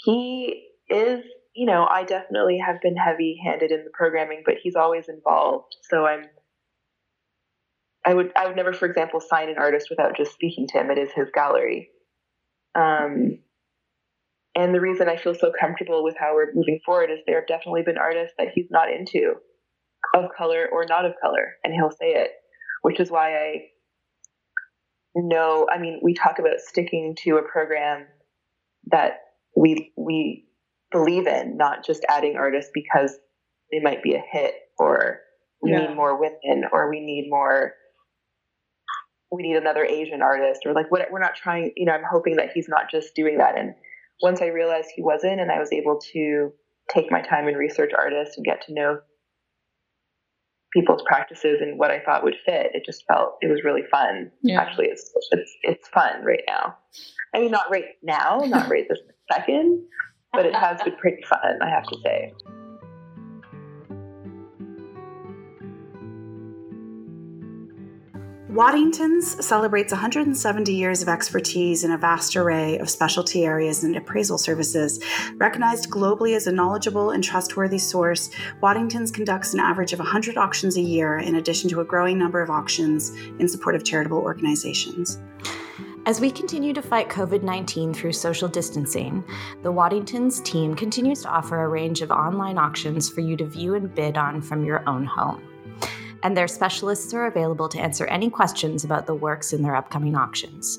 [0.05, 4.77] he is, you know, I definitely have been heavy handed in the programming, but he's
[4.77, 5.77] always involved.
[5.91, 6.25] So I'm
[8.05, 10.91] I would I would never, for example, sign an artist without just speaking to him.
[10.91, 11.91] It is his gallery.
[12.75, 13.39] Um,
[14.55, 17.47] and the reason I feel so comfortable with how we're moving forward is there have
[17.47, 19.35] definitely been artists that he's not into,
[20.15, 22.31] of color or not of color, and he'll say it,
[22.83, 23.55] which is why I
[25.15, 25.67] know.
[25.73, 28.07] I mean, we talk about sticking to a program
[28.91, 29.21] that
[29.57, 30.47] we we
[30.91, 33.17] believe in, not just adding artists because
[33.71, 35.21] they might be a hit or
[35.63, 35.89] we yeah.
[35.89, 37.75] need more women or we need more
[39.31, 42.37] we need another Asian artist or like what we're not trying, you know, I'm hoping
[42.37, 43.75] that he's not just doing that and
[44.23, 46.53] once I realized he wasn't, and I was able to
[46.93, 48.99] take my time and research artists and get to know
[50.79, 54.31] people's practices and what I thought would fit, it just felt it was really fun.
[54.43, 54.61] Yeah.
[54.61, 56.77] Actually, it's it's it's fun right now.
[57.35, 59.01] I mean, not right now, not right this
[59.33, 59.85] second,
[60.33, 61.59] but it has been pretty fun.
[61.62, 62.33] I have to say.
[68.49, 74.39] Waddington's celebrates 170 years of expertise in a vast array of specialty areas and appraisal
[74.39, 75.05] services.
[75.35, 78.31] Recognized globally as a knowledgeable and trustworthy source,
[78.63, 82.41] Waddington's conducts an average of 100 auctions a year, in addition to a growing number
[82.41, 85.19] of auctions in support of charitable organizations.
[86.07, 89.23] As we continue to fight COVID 19 through social distancing,
[89.63, 93.75] the Waddington's team continues to offer a range of online auctions for you to view
[93.75, 95.48] and bid on from your own home
[96.23, 100.17] and their specialists are available to answer any questions about the works in their upcoming
[100.17, 100.79] auctions.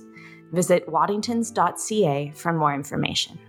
[0.52, 3.40] Visit waddingtons.ca for more information.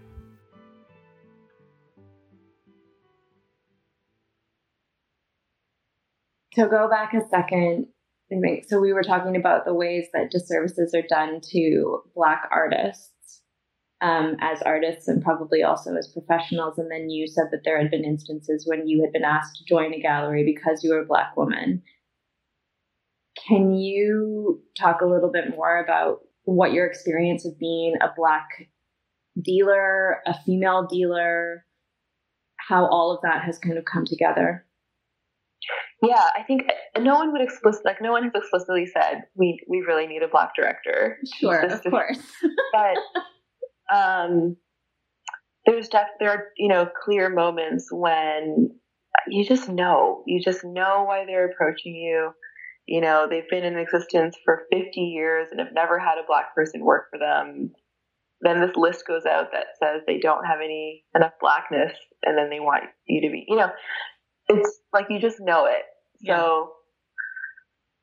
[6.55, 7.87] To go back a second,
[8.69, 13.11] so we were talking about the ways that disservices are done to Black artists
[14.01, 16.79] um, as artists and probably also as professionals.
[16.79, 19.65] And then you said that there had been instances when you had been asked to
[19.65, 21.83] join a gallery because you were a Black woman.
[23.49, 28.69] Can you talk a little bit more about what your experience of being a Black
[29.41, 31.65] dealer, a female dealer,
[32.69, 34.65] how all of that has kind of come together?
[36.03, 36.63] Yeah, I think
[36.99, 40.29] no one would explicitly like no one has explicitly said we we really need a
[40.29, 41.19] black director.
[41.39, 42.19] Sure, of course.
[42.73, 42.97] but
[43.93, 44.57] um,
[45.67, 48.71] there's def- there are you know clear moments when
[49.29, 52.33] you just know you just know why they're approaching you.
[52.87, 56.55] You know they've been in existence for 50 years and have never had a black
[56.55, 57.73] person work for them.
[58.43, 61.93] Then this list goes out that says they don't have any enough blackness,
[62.25, 63.45] and then they want you to be.
[63.47, 63.71] You know,
[64.49, 65.83] it's like you just know it.
[66.27, 66.73] So,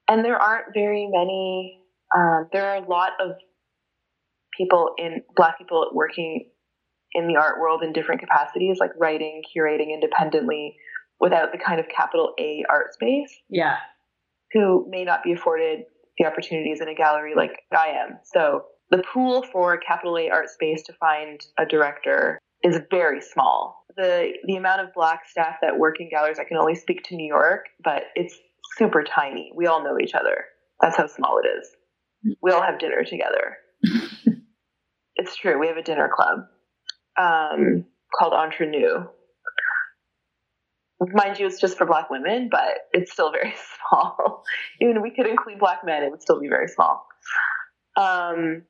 [0.10, 0.15] yeah.
[0.15, 1.82] and there aren't very many.
[2.15, 3.32] Um, there are a lot of
[4.57, 6.49] people in black people working
[7.13, 10.75] in the art world in different capacities, like writing, curating independently
[11.19, 13.33] without the kind of capital A art space.
[13.49, 13.77] Yeah.
[14.53, 15.85] Who may not be afforded
[16.17, 18.19] the opportunities in a gallery like I am.
[18.23, 23.85] So the pool for capital A art space to find a director is very small.
[23.95, 27.15] The the amount of black staff that work in galleries, I can only speak to
[27.15, 28.37] New York, but it's
[28.77, 29.51] super tiny.
[29.55, 30.45] We all know each other.
[30.81, 31.69] That's how small it is.
[32.41, 33.57] We all have dinner together.
[35.17, 35.60] it's true.
[35.60, 36.45] We have a dinner club
[37.19, 37.86] um,
[38.17, 39.08] called Entre Nous.
[41.13, 43.53] Mind you, it's just for black women, but it's still very
[43.89, 44.43] small.
[44.82, 47.06] Even if we could include black men, it would still be very small.
[47.95, 48.63] Um,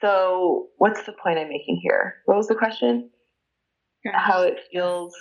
[0.00, 2.16] so, what's the point I'm making here?
[2.26, 3.10] What was the question?
[4.12, 5.14] How it feels.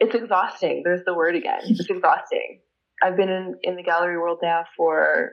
[0.00, 0.82] It's exhausting.
[0.84, 1.60] There's the word again.
[1.64, 2.60] It's exhausting.
[3.02, 5.32] I've been in, in the gallery world now for,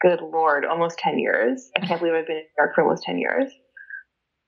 [0.00, 1.70] good lord, almost 10 years.
[1.76, 3.50] I can't believe I've been in New York for almost 10 years.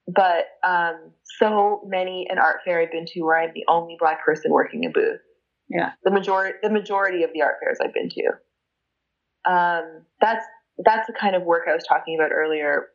[0.07, 4.25] But um, so many an art fair I've been to where I'm the only black
[4.25, 5.21] person working a booth.
[5.69, 5.93] Yeah.
[6.05, 9.51] The majority the majority of the art fairs I've been to.
[9.51, 10.45] Um, that's
[10.85, 12.87] that's the kind of work I was talking about earlier,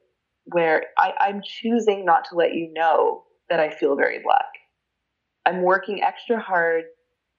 [0.45, 4.45] where I, I'm choosing not to let you know that I feel very black.
[5.45, 6.85] I'm working extra hard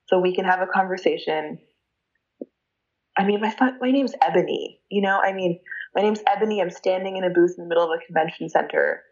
[0.06, 1.58] so we can have a conversation.
[3.16, 4.80] I mean, my my name's Ebony.
[4.90, 5.58] You know, I mean,
[5.94, 6.60] my name's Ebony.
[6.60, 9.02] I'm standing in a booth in the middle of a convention center,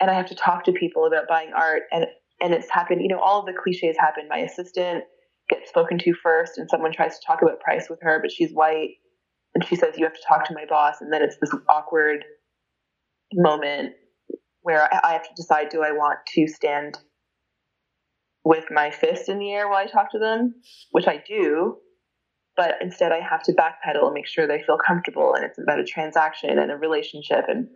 [0.00, 1.82] and I have to talk to people about buying art.
[1.90, 2.06] And
[2.40, 3.00] and it's happened.
[3.02, 4.28] You know, all of the cliches happen.
[4.28, 5.04] My assistant
[5.48, 8.52] gets spoken to first, and someone tries to talk about price with her, but she's
[8.52, 8.96] white,
[9.54, 12.24] and she says you have to talk to my boss, and then it's this awkward
[13.32, 13.94] moment
[14.60, 16.98] where I have to decide: do I want to stand
[18.44, 20.56] with my fist in the air while I talk to them,
[20.90, 21.78] which I do,
[22.56, 25.80] but instead I have to backpedal and make sure they feel comfortable and it's about
[25.80, 27.44] a transaction and a relationship.
[27.48, 27.68] And,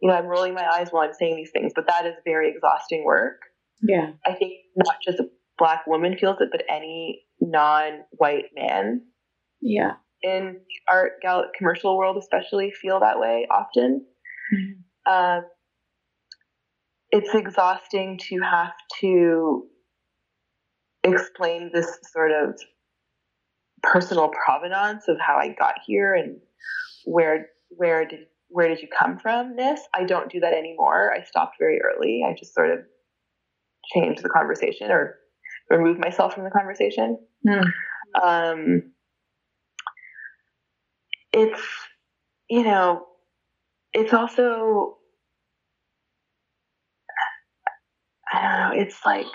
[0.00, 2.50] you know, I'm rolling my eyes while I'm saying these things, but that is very
[2.50, 3.40] exhausting work.
[3.82, 4.12] Yeah.
[4.26, 9.02] I think not just a black woman feels it, but any non white man.
[9.60, 9.92] Yeah.
[10.22, 14.06] In art gal- commercial world, especially, feel that way often.
[14.54, 15.12] Mm-hmm.
[15.12, 15.44] Um,
[17.10, 19.66] it's exhausting to have to
[21.04, 22.58] explain this sort of
[23.92, 26.38] personal provenance of how I got here and
[27.04, 31.12] where where did where did you come from this i don't do that anymore.
[31.12, 32.24] I stopped very early.
[32.26, 32.80] I just sort of
[33.92, 35.16] changed the conversation or
[35.70, 37.18] remove myself from the conversation.
[37.46, 37.64] Mm.
[38.22, 38.92] um,
[41.32, 41.60] it's
[42.48, 43.06] you know
[43.92, 44.98] it's also
[48.32, 49.26] i don't know it's like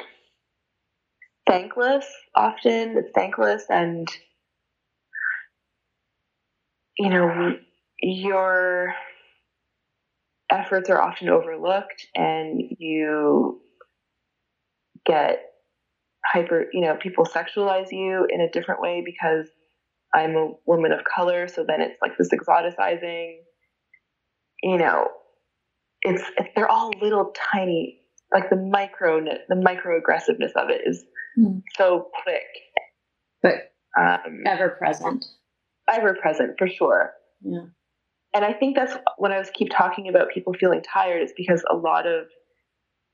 [1.49, 2.95] thankless often.
[2.97, 4.07] It's thankless and
[6.99, 7.55] you know
[8.01, 8.93] your
[10.51, 13.62] efforts are often overlooked and you
[15.05, 15.39] get
[16.25, 19.47] hyper you know people sexualize you in a different way because
[20.13, 23.38] i'm a woman of color so then it's like this exoticizing
[24.62, 25.07] you know
[26.01, 26.23] it's
[26.55, 28.01] they're all little tiny
[28.33, 31.05] like the micro the micro aggressiveness of it is
[31.38, 31.62] mm.
[31.77, 32.43] so quick
[33.41, 35.25] but um, ever present
[35.91, 37.12] ever present for sure.
[37.41, 37.65] Yeah.
[38.34, 41.63] And i think that's when i was keep talking about people feeling tired is because
[41.69, 42.25] a lot of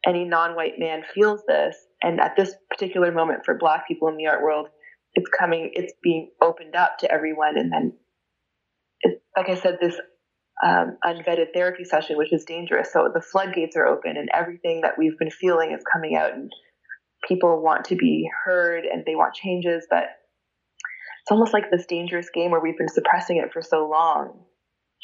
[0.06, 1.76] any non-white man feels this.
[2.04, 4.68] And at this particular moment for black people in the art world
[5.14, 7.58] it's coming it's being opened up to everyone.
[7.58, 7.94] And then
[9.02, 9.96] it's like i said this
[10.66, 12.92] um, unvetted therapy session which is dangerous.
[12.92, 16.52] So the floodgates are open and everything that we've been feeling is coming out and
[17.28, 19.88] people want to be heard and they want changes.
[19.90, 20.06] But
[21.26, 24.40] it's almost like this dangerous game where we've been suppressing it for so long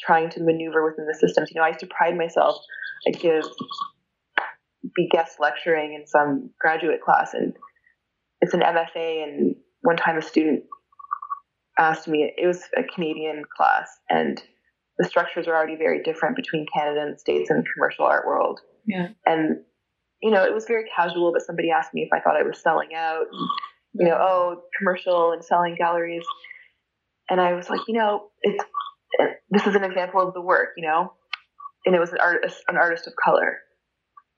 [0.00, 2.56] trying to maneuver within the systems you know i used to pride myself
[3.08, 3.44] i'd give
[4.94, 7.54] be guest lecturing in some graduate class and
[8.40, 10.62] it's an mfa and one time a student
[11.78, 14.42] asked me it was a canadian class and
[14.98, 18.26] the structures are already very different between Canada and the States and the commercial art
[18.26, 18.60] world.
[18.86, 19.08] Yeah.
[19.26, 19.58] And,
[20.22, 22.58] you know, it was very casual, but somebody asked me if I thought I was
[22.58, 23.26] selling out,
[23.94, 26.24] you know, oh, commercial and selling galleries.
[27.30, 28.64] And I was like, you know, it's,
[29.18, 31.12] it, this is an example of the work, you know,
[31.84, 33.58] and it was an artist, an artist of color.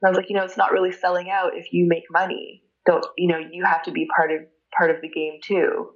[0.02, 2.62] And I was like, you know, it's not really selling out if you make money.
[2.86, 4.40] Don't, you know, you have to be part of,
[4.76, 5.90] part of the game too.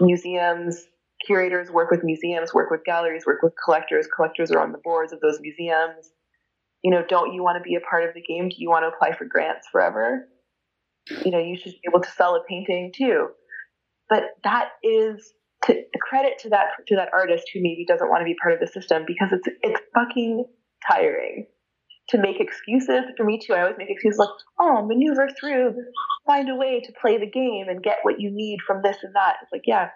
[0.00, 0.82] Museums,
[1.24, 4.08] curators work with museums, work with galleries, work with collectors.
[4.14, 6.10] Collectors are on the boards of those museums.
[6.82, 8.48] You know, don't you want to be a part of the game?
[8.48, 10.26] Do you want to apply for grants forever?
[11.24, 13.28] You know, you should be able to sell a painting too.
[14.08, 15.32] But that is
[15.64, 18.60] to credit to that to that artist who maybe doesn't want to be part of
[18.60, 20.44] the system because it's it's fucking
[20.86, 21.46] tiring
[22.08, 23.54] to make excuses for me too.
[23.54, 24.28] I always make excuses like,
[24.60, 25.74] oh, maneuver through,
[26.26, 29.14] find a way to play the game and get what you need from this and
[29.14, 29.36] that.
[29.42, 29.90] It's like, yeah,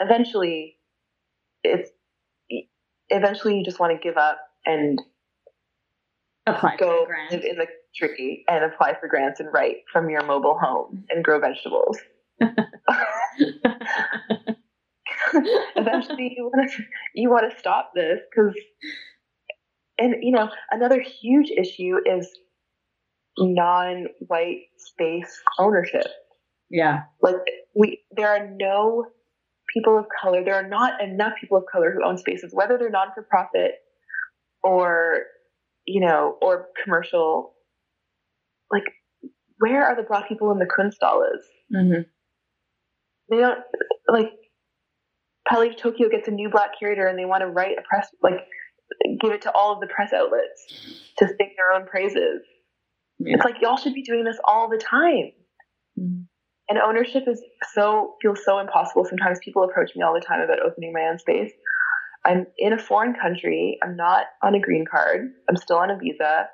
[0.00, 0.76] eventually
[1.62, 1.90] it's
[3.08, 5.00] eventually you just want to give up and
[6.46, 7.66] apply go live in the
[7.96, 11.98] tree and apply for grants and write from your mobile home and grow vegetables.
[15.76, 16.82] Eventually, you want to
[17.14, 18.54] you want to stop this because,
[19.98, 22.28] and you know, another huge issue is
[23.38, 26.06] non-white space ownership.
[26.70, 27.36] Yeah, like
[27.74, 29.06] we there are no
[29.72, 30.44] people of color.
[30.44, 33.72] There are not enough people of color who own spaces, whether they're non for profit
[34.62, 35.20] or
[35.86, 37.54] you know or commercial.
[38.70, 38.84] Like,
[39.58, 41.44] where are the black people in the Kunsthalles?
[41.74, 42.02] mm-hmm.
[43.30, 43.60] They don't
[44.08, 44.32] like
[45.48, 48.40] Palais Tokyo gets a new black curator and they want to write a press like
[49.20, 50.66] give it to all of the press outlets
[51.18, 52.42] to sing their own praises.
[53.18, 53.36] Yeah.
[53.36, 55.32] It's like y'all should be doing this all the time.
[55.98, 56.22] Mm-hmm.
[56.68, 57.42] And ownership is
[57.72, 59.04] so feels so impossible.
[59.04, 61.52] Sometimes people approach me all the time about opening my own space.
[62.24, 63.78] I'm in a foreign country.
[63.82, 65.32] I'm not on a green card.
[65.48, 66.48] I'm still on a visa.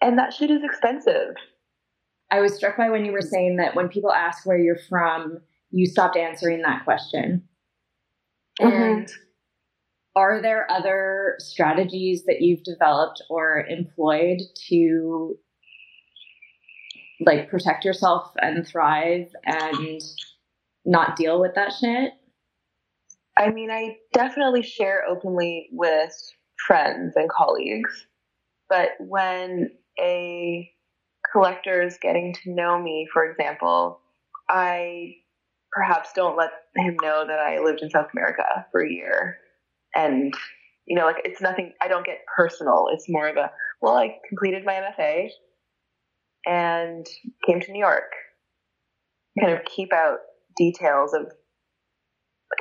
[0.00, 1.34] And that shit is expensive.
[2.30, 5.38] I was struck by when you were saying that when people ask where you're from,
[5.70, 7.48] you stopped answering that question.
[8.60, 8.72] Mhm.
[8.72, 9.08] And
[10.14, 15.38] are there other strategies that you've developed or employed to
[17.20, 20.00] like protect yourself and thrive and
[20.84, 22.12] not deal with that shit?
[23.36, 26.12] I mean, I definitely share openly with
[26.66, 28.06] friends and colleagues,
[28.68, 30.70] but when a
[31.32, 34.00] collector is getting to know me, for example,
[34.48, 35.16] I
[35.72, 39.38] perhaps don't let him know that I lived in South America for a year.
[39.94, 40.32] And,
[40.86, 42.86] you know, like it's nothing, I don't get personal.
[42.92, 45.28] It's more of a, well, I completed my MFA
[46.46, 47.06] and
[47.46, 48.12] came to New York.
[49.38, 50.18] Kind of keep out
[50.56, 51.26] details of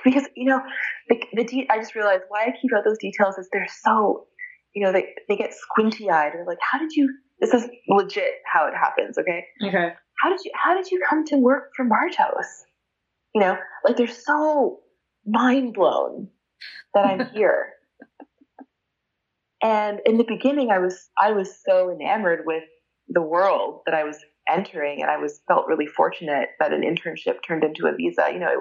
[0.03, 0.61] because you know
[1.09, 4.25] the, the de- I just realized why I keep out those details is they're so
[4.73, 8.33] you know they they get squinty eyed or like how did you this is legit
[8.51, 9.93] how it happens okay Okay.
[10.21, 12.63] how did you how did you come to work for Martos
[13.33, 14.79] you know like they're so
[15.25, 16.29] mind blown
[16.93, 17.73] that I'm here
[19.63, 22.63] and in the beginning I was I was so enamored with
[23.07, 24.17] the world that I was
[24.47, 28.39] entering and I was felt really fortunate that an internship turned into a visa you
[28.39, 28.59] know it,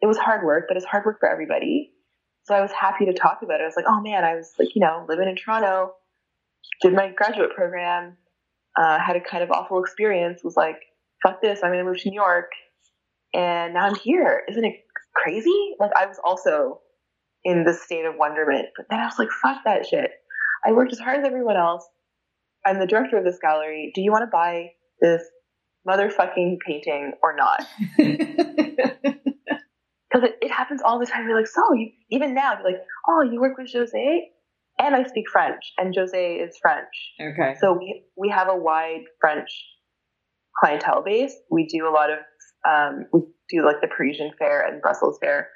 [0.00, 1.92] it was hard work, but it's hard work for everybody.
[2.44, 3.64] So I was happy to talk about it.
[3.64, 5.92] I was like, oh man, I was like, you know, living in Toronto,
[6.82, 8.16] did my graduate program,
[8.76, 10.76] uh, had a kind of awful experience, was like,
[11.22, 12.50] fuck this, I'm going to move to New York.
[13.34, 14.42] And now I'm here.
[14.48, 14.76] Isn't it
[15.14, 15.74] crazy?
[15.78, 16.80] Like, I was also
[17.44, 18.66] in this state of wonderment.
[18.76, 20.10] But then I was like, fuck that shit.
[20.66, 21.86] I worked as hard as everyone else.
[22.66, 23.92] I'm the director of this gallery.
[23.94, 25.22] Do you want to buy this
[25.88, 27.64] motherfucking painting or not?
[30.18, 31.26] because it, it happens all the time.
[31.26, 34.30] You're like, so you, even now, you're like, oh, you work with Jose,
[34.78, 37.56] and I speak French, and Jose is French, okay.
[37.60, 39.50] so we we have a wide French
[40.58, 41.34] clientele base.
[41.50, 42.18] We do a lot of
[42.68, 45.48] um, we do like the Parisian Fair and Brussels Fair.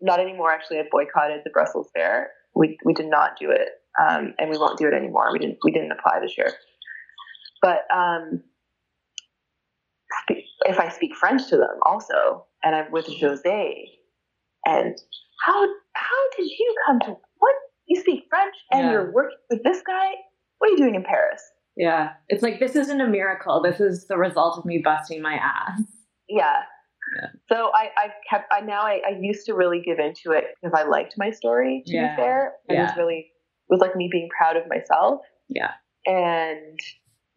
[0.00, 0.52] Not anymore.
[0.52, 2.30] Actually, I boycotted the Brussels Fair.
[2.54, 3.68] We we did not do it,
[4.00, 5.32] um, and we won't do it anymore.
[5.32, 6.52] We didn't we didn't apply this year.
[7.60, 8.42] But um,
[10.66, 13.88] if I speak French to them also, and I'm with Jose,
[14.64, 14.96] and
[15.44, 17.16] how how did you come to
[17.88, 18.92] you speak French and Yeah.
[18.92, 20.10] you're working with this guy?
[20.58, 21.42] What are you doing in Paris?
[21.76, 22.10] Yeah.
[22.28, 23.62] It's like this isn't a miracle.
[23.62, 25.80] This is the result of me busting my ass.
[26.28, 26.62] Yeah.
[27.16, 27.28] Yeah.
[27.50, 30.78] So I, I've kept, I now, I, I used to really give into it because
[30.78, 32.14] I liked my story, to Yeah.
[32.16, 32.52] be fair.
[32.68, 35.20] It was really, it was like me being proud of myself.
[35.48, 35.70] Yeah.
[36.04, 36.78] And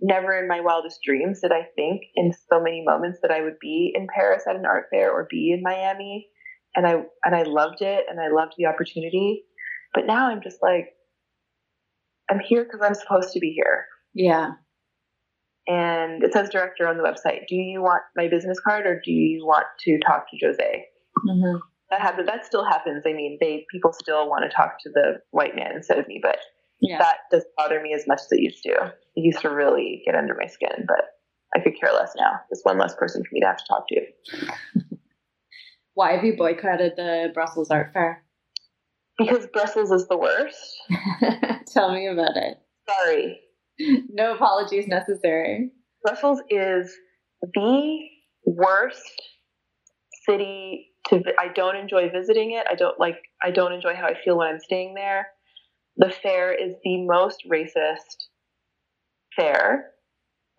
[0.01, 3.59] never in my wildest dreams did I think in so many moments that I would
[3.61, 6.27] be in Paris at an art fair or be in Miami.
[6.75, 9.43] And I, and I loved it and I loved the opportunity.
[9.93, 10.89] But now I'm just like,
[12.29, 13.85] I'm here because I'm supposed to be here.
[14.13, 14.51] Yeah.
[15.67, 17.47] And it says director on the website.
[17.47, 20.85] Do you want my business card or do you want to talk to Jose?
[21.27, 21.57] Mm-hmm.
[21.89, 22.27] that happens.
[22.27, 23.03] That still happens.
[23.05, 26.19] I mean, they people still want to talk to the white man instead of me,
[26.21, 26.39] but
[26.79, 26.97] Yeah.
[26.97, 28.71] that doesn't bother me as much as it used to.
[29.15, 31.05] It used to really get under my skin, but
[31.55, 32.39] I could care less now.
[32.49, 34.01] There's one less person for me to have to talk to.
[35.93, 38.23] Why have you boycotted the Brussels Art Fair?
[39.21, 40.81] Because Brussels is the worst.
[41.73, 42.57] Tell me about it.
[42.89, 43.39] Sorry.
[44.09, 45.71] No apologies necessary.
[46.03, 46.95] Brussels is
[47.41, 47.99] the
[48.45, 49.21] worst
[50.27, 52.65] city to I don't enjoy visiting it.
[52.69, 55.27] I don't like I don't enjoy how I feel when I'm staying there.
[55.97, 58.27] The fair is the most racist
[59.35, 59.91] fair.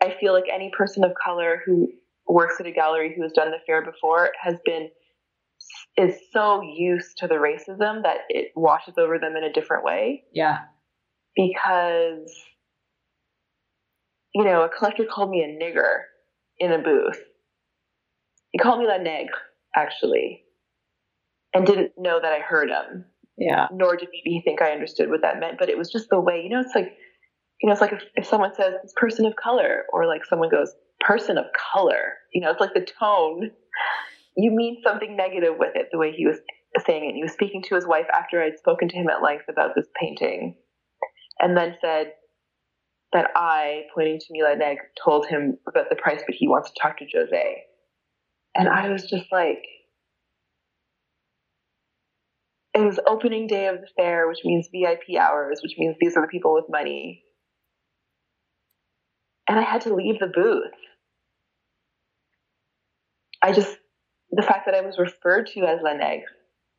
[0.03, 1.89] I feel like any person of color who
[2.27, 4.89] works at a gallery who has done the fair before has been
[5.97, 10.25] is so used to the racism that it washes over them in a different way
[10.33, 10.59] Yeah.
[11.37, 12.33] because
[14.35, 16.03] you know a collector called me a nigger
[16.59, 17.21] in a booth
[18.53, 19.35] he called me la negre,
[19.75, 20.45] actually,
[21.55, 23.07] and didn't know that I heard him.
[23.39, 23.67] Yeah.
[23.73, 25.59] Nor did he think I understood what that meant.
[25.59, 26.93] But it was just the way, you know, it's like,
[27.63, 30.51] you know, it's like if, if someone says this person of color, or like someone
[30.51, 33.51] goes, person of color, you know, it's like the tone.
[34.37, 36.39] You mean something negative with it, the way he was
[36.87, 37.15] saying it.
[37.15, 39.89] He was speaking to his wife after I'd spoken to him at length about this
[40.01, 40.57] painting,
[41.39, 42.13] and then said
[43.13, 46.81] that I, pointing to Mila Neg, told him about the price, but he wants to
[46.81, 47.63] talk to Jose.
[48.55, 49.63] And I was just like,
[52.75, 56.23] it was opening day of the fair, which means VIP hours, which means these are
[56.23, 57.23] the people with money.
[59.47, 60.73] And I had to leave the booth.
[63.43, 63.77] I just,
[64.33, 66.25] the fact that I was referred to as La Negre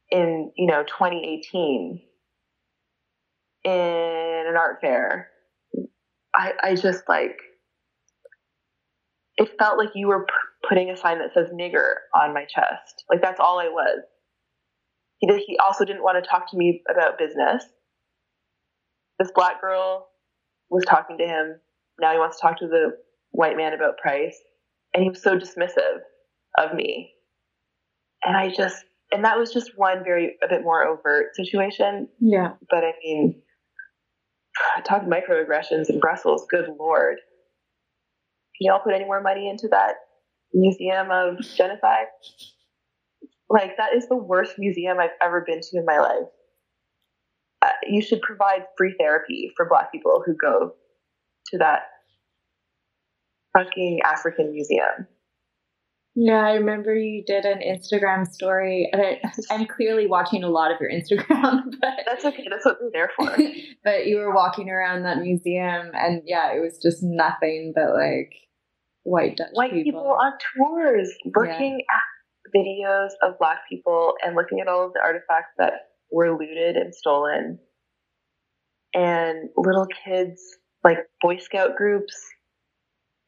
[0.10, 2.02] in, you know, 2018
[3.66, 5.30] in an art fair,
[6.36, 7.38] I, I just like,
[9.38, 13.04] it felt like you were p- putting a sign that says nigger on my chest.
[13.10, 14.04] Like that's all I was.
[15.20, 17.64] He he also didn't want to talk to me about business.
[19.20, 20.08] This black girl
[20.70, 21.60] was talking to him.
[22.00, 22.98] Now he wants to talk to the
[23.32, 24.38] white man about price.
[24.94, 26.02] And he was so dismissive
[26.58, 27.13] of me.
[28.26, 32.08] And I just, and that was just one very, a bit more overt situation.
[32.20, 32.54] Yeah.
[32.70, 33.42] But I mean,
[34.86, 37.18] talk microaggressions in Brussels, good lord.
[38.58, 39.96] Can y'all put any more money into that
[40.54, 42.08] museum of genocide?
[43.50, 46.28] Like, that is the worst museum I've ever been to in my life.
[47.62, 50.74] Uh, you should provide free therapy for Black people who go
[51.48, 51.84] to that
[53.58, 55.08] fucking African museum.
[56.16, 60.72] Yeah, I remember you did an Instagram story, and I, I'm clearly watching a lot
[60.72, 62.46] of your Instagram, but That's okay.
[62.50, 63.36] That's what they're there for.
[63.84, 68.34] but you were walking around that museum, and yeah, it was just nothing but like
[69.02, 74.68] white Dutch White people, on tours, looking at videos of Black people and looking at
[74.68, 75.74] all of the artifacts that
[76.12, 77.58] were looted and stolen,
[78.94, 80.44] and little kids,
[80.84, 82.16] like Boy Scout groups.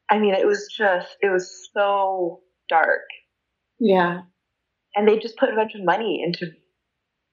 [0.07, 3.01] I mean, it was just, it was so dark.
[3.79, 4.21] Yeah,
[4.95, 6.51] And they just put a bunch of money into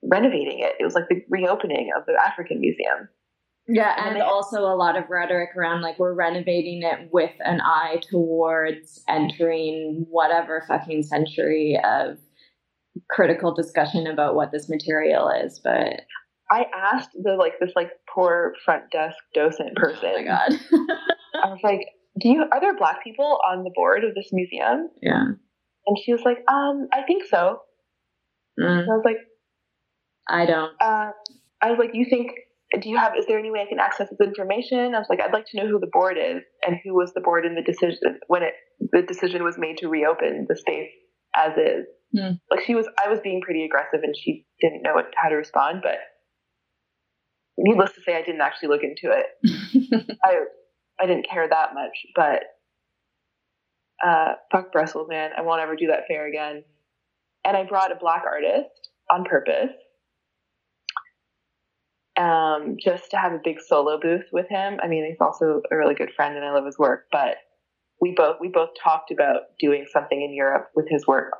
[0.03, 0.75] renovating it.
[0.81, 3.09] It was like the reopening of the African Museum.
[3.69, 7.61] yeah, And and also a lot of rhetoric around like we're renovating it with an
[7.61, 12.19] eye towards entering whatever fucking century of
[13.09, 15.61] critical discussion about what this material is.
[15.63, 16.03] But
[16.51, 20.11] I asked the like this like poor front desk docent person.
[20.13, 20.53] oh my god,
[21.43, 21.87] I was like,
[22.19, 25.25] "Do you are there black people on the board of this museum?" yeah.
[25.87, 27.61] And she was like, "Um, I think so."
[28.61, 29.17] Mm, I was like,
[30.29, 30.73] I don't.
[30.81, 31.11] uh,
[31.61, 32.33] "I was like, you think?
[32.81, 33.13] Do you have?
[33.19, 35.57] Is there any way I can access this information?" I was like, "I'd like to
[35.57, 38.55] know who the board is and who was the board in the decision when it
[38.93, 40.91] the decision was made to reopen the space
[41.35, 41.87] as is."
[42.17, 42.35] Hmm.
[42.51, 45.35] Like she was, I was being pretty aggressive, and she didn't know what, how to
[45.35, 45.81] respond.
[45.83, 45.97] But
[47.57, 50.19] needless to say, I didn't actually look into it.
[50.25, 50.45] I
[51.03, 52.45] I didn't care that much, but
[54.07, 55.31] uh, fuck Brussels, man.
[55.37, 56.65] I won't ever do that fair again.
[57.45, 59.73] And I brought a black artist on purpose,
[62.17, 64.79] um, just to have a big solo booth with him.
[64.83, 67.07] I mean, he's also a really good friend, and I love his work.
[67.11, 67.37] But
[68.01, 71.33] we both we both talked about doing something in Europe with his work,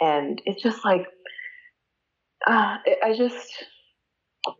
[0.00, 1.06] and it's just like,
[2.46, 3.48] uh, I I just,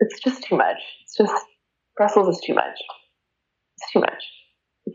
[0.00, 0.78] it's just too much.
[1.02, 1.44] It's just
[1.96, 2.78] Brussels is too much.
[3.92, 4.24] Too much.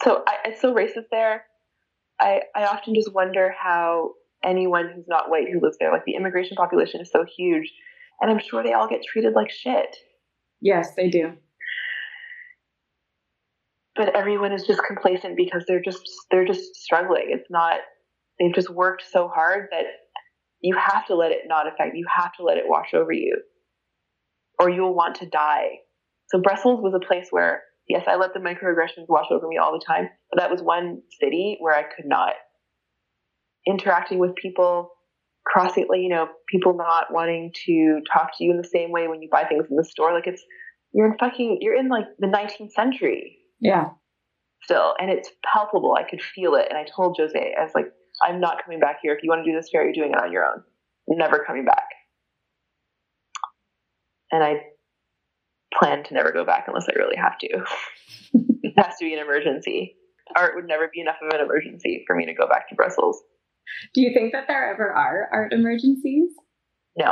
[0.04, 1.44] So I, it's so racist there.
[2.20, 4.12] I, I often just wonder how
[4.44, 7.72] anyone who's not white who lives there, like the immigration population is so huge,
[8.22, 9.96] and I'm sure they all get treated like shit.
[10.62, 11.34] yes, they do.
[13.96, 17.26] But everyone is just complacent because they're just they're just struggling.
[17.28, 17.80] It's not
[18.40, 19.86] they've just worked so hard that
[20.62, 23.42] you have to let it not affect you have to let it wash over you.
[24.60, 25.80] Or you'll want to die.
[26.28, 29.74] So Brussels was a place where yes, I let the microaggressions wash over me all
[29.74, 32.34] the time, but that was one city where I could not
[33.68, 34.92] interacting with people,
[35.46, 39.08] crossing, like, you know, people not wanting to talk to you in the same way
[39.08, 40.14] when you buy things in the store.
[40.14, 40.44] Like it's,
[40.94, 43.90] you're in fucking, you're in like the 19th century Yeah.
[44.64, 45.96] still, and it's palpable.
[46.00, 46.68] I could feel it.
[46.70, 47.88] And I told Jose, I was like,
[48.24, 49.14] I'm not coming back here.
[49.14, 50.64] If you want to do this fair, you're doing it on your own.
[51.08, 51.86] Never coming back.
[54.32, 54.62] And I
[55.78, 57.48] plan to never go back unless I really have to.
[58.64, 59.96] it has to be an emergency.
[60.36, 63.22] Art would never be enough of an emergency for me to go back to Brussels.
[63.94, 66.32] Do you think that there ever are art emergencies?
[66.98, 67.12] No.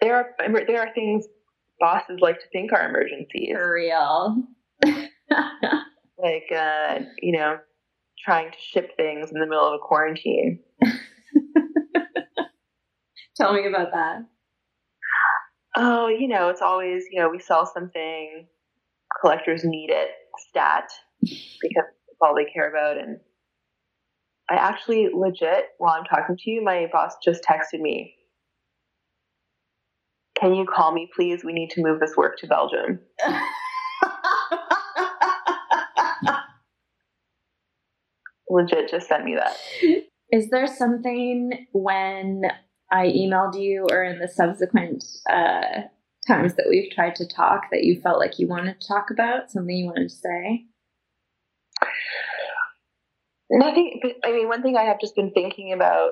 [0.00, 0.30] There are
[0.66, 1.24] there are things
[1.78, 3.50] bosses like to think are emergencies.
[3.52, 4.44] For real.
[6.18, 7.58] Like uh, you know,
[8.24, 10.60] trying to ship things in the middle of a quarantine.
[13.36, 14.24] Tell me about that.
[15.76, 18.46] Oh, you know, it's always, you know, we sell something,
[19.20, 20.08] collectors need it,
[20.48, 20.88] stat,
[21.20, 22.96] because it's all they care about.
[22.96, 23.18] And
[24.48, 28.14] I actually legit, while I'm talking to you, my boss just texted me.
[30.40, 31.44] Can you call me, please?
[31.44, 33.00] We need to move this work to Belgium.
[38.48, 39.56] legit just sent me that.
[40.32, 42.42] Is there something when
[42.90, 45.82] I emailed you or in the subsequent uh,
[46.26, 49.50] times that we've tried to talk that you felt like you wanted to talk about?
[49.50, 50.66] Something you wanted to say?
[53.50, 54.00] Nothing.
[54.24, 56.10] I mean, one thing I have just been thinking about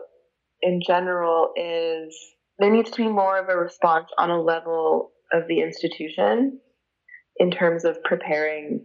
[0.62, 2.16] in general is
[2.58, 6.60] there needs to be more of a response on a level of the institution
[7.36, 8.84] in terms of preparing,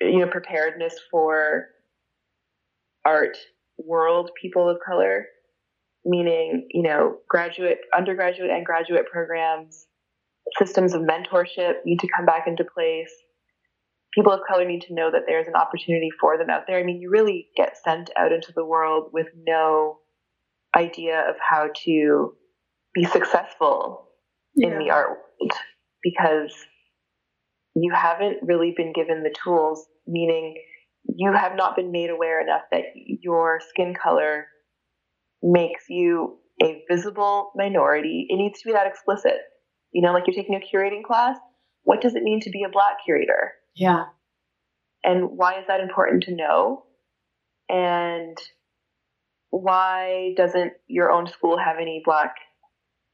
[0.00, 1.66] you know, preparedness for
[3.04, 3.36] art
[3.76, 5.26] world people of color,
[6.04, 9.86] meaning, you know, graduate, undergraduate, and graduate programs,
[10.58, 13.10] systems of mentorship need to come back into place.
[14.14, 16.78] People of color need to know that there's an opportunity for them out there.
[16.78, 19.98] I mean, you really get sent out into the world with no
[20.76, 22.34] idea of how to
[22.94, 24.08] be successful
[24.54, 24.68] yeah.
[24.68, 25.52] in the art world
[26.02, 26.54] because
[27.74, 30.54] you haven't really been given the tools, meaning
[31.04, 34.46] you have not been made aware enough that your skin color
[35.44, 38.26] makes you a visible minority.
[38.28, 39.36] It needs to be that explicit.
[39.92, 41.36] You know, like you're taking a curating class.
[41.82, 43.52] What does it mean to be a black curator?
[43.76, 44.04] Yeah.
[45.04, 46.84] And why is that important to know?
[47.68, 48.36] And
[49.50, 52.34] why doesn't your own school have any black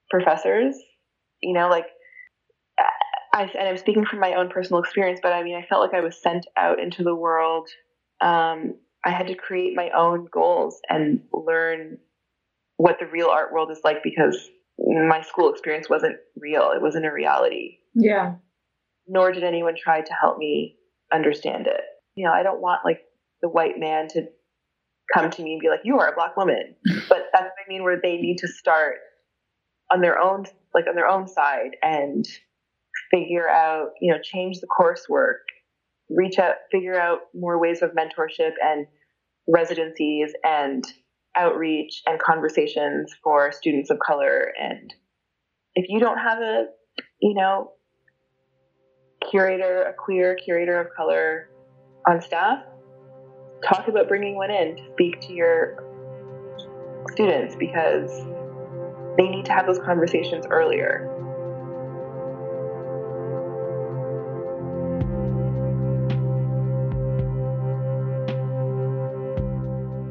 [0.08, 0.76] professors?
[1.42, 1.86] You know, like
[3.32, 5.94] I, and I'm speaking from my own personal experience, but I mean, I felt like
[5.94, 7.68] I was sent out into the world.
[8.20, 8.74] Um,
[9.04, 11.98] I had to create my own goals and learn
[12.80, 16.70] what the real art world is like because my school experience wasn't real.
[16.74, 17.76] It wasn't a reality.
[17.94, 18.36] Yeah.
[19.06, 20.76] Nor did anyone try to help me
[21.12, 21.82] understand it.
[22.14, 23.02] You know, I don't want like
[23.42, 24.28] the white man to
[25.12, 26.74] come to me and be like, you are a black woman.
[27.10, 28.94] But that's what I mean, where they need to start
[29.92, 32.24] on their own, like on their own side and
[33.10, 35.40] figure out, you know, change the coursework,
[36.08, 38.86] reach out, figure out more ways of mentorship and
[39.46, 40.86] residencies and
[41.36, 44.52] outreach and conversations for students of color.
[44.60, 44.92] And
[45.74, 46.66] if you don't have a,
[47.20, 47.72] you know,
[49.30, 51.50] curator, a queer curator of color
[52.08, 52.64] on staff,
[53.64, 55.84] talk about bringing one in to speak to your
[57.12, 58.10] students because
[59.16, 61.16] they need to have those conversations earlier.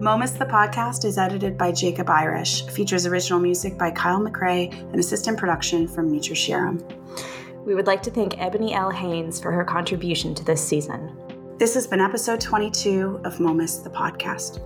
[0.10, 4.99] Momus the podcast is edited by Jacob Irish, features original music by Kyle McRae, and
[4.99, 6.82] assistant production from Mitra Shiram.
[7.64, 8.89] We would like to thank Ebony L.
[8.89, 11.16] Haynes for her contribution to this season.
[11.60, 14.62] This has been episode 22 of Momus the podcast.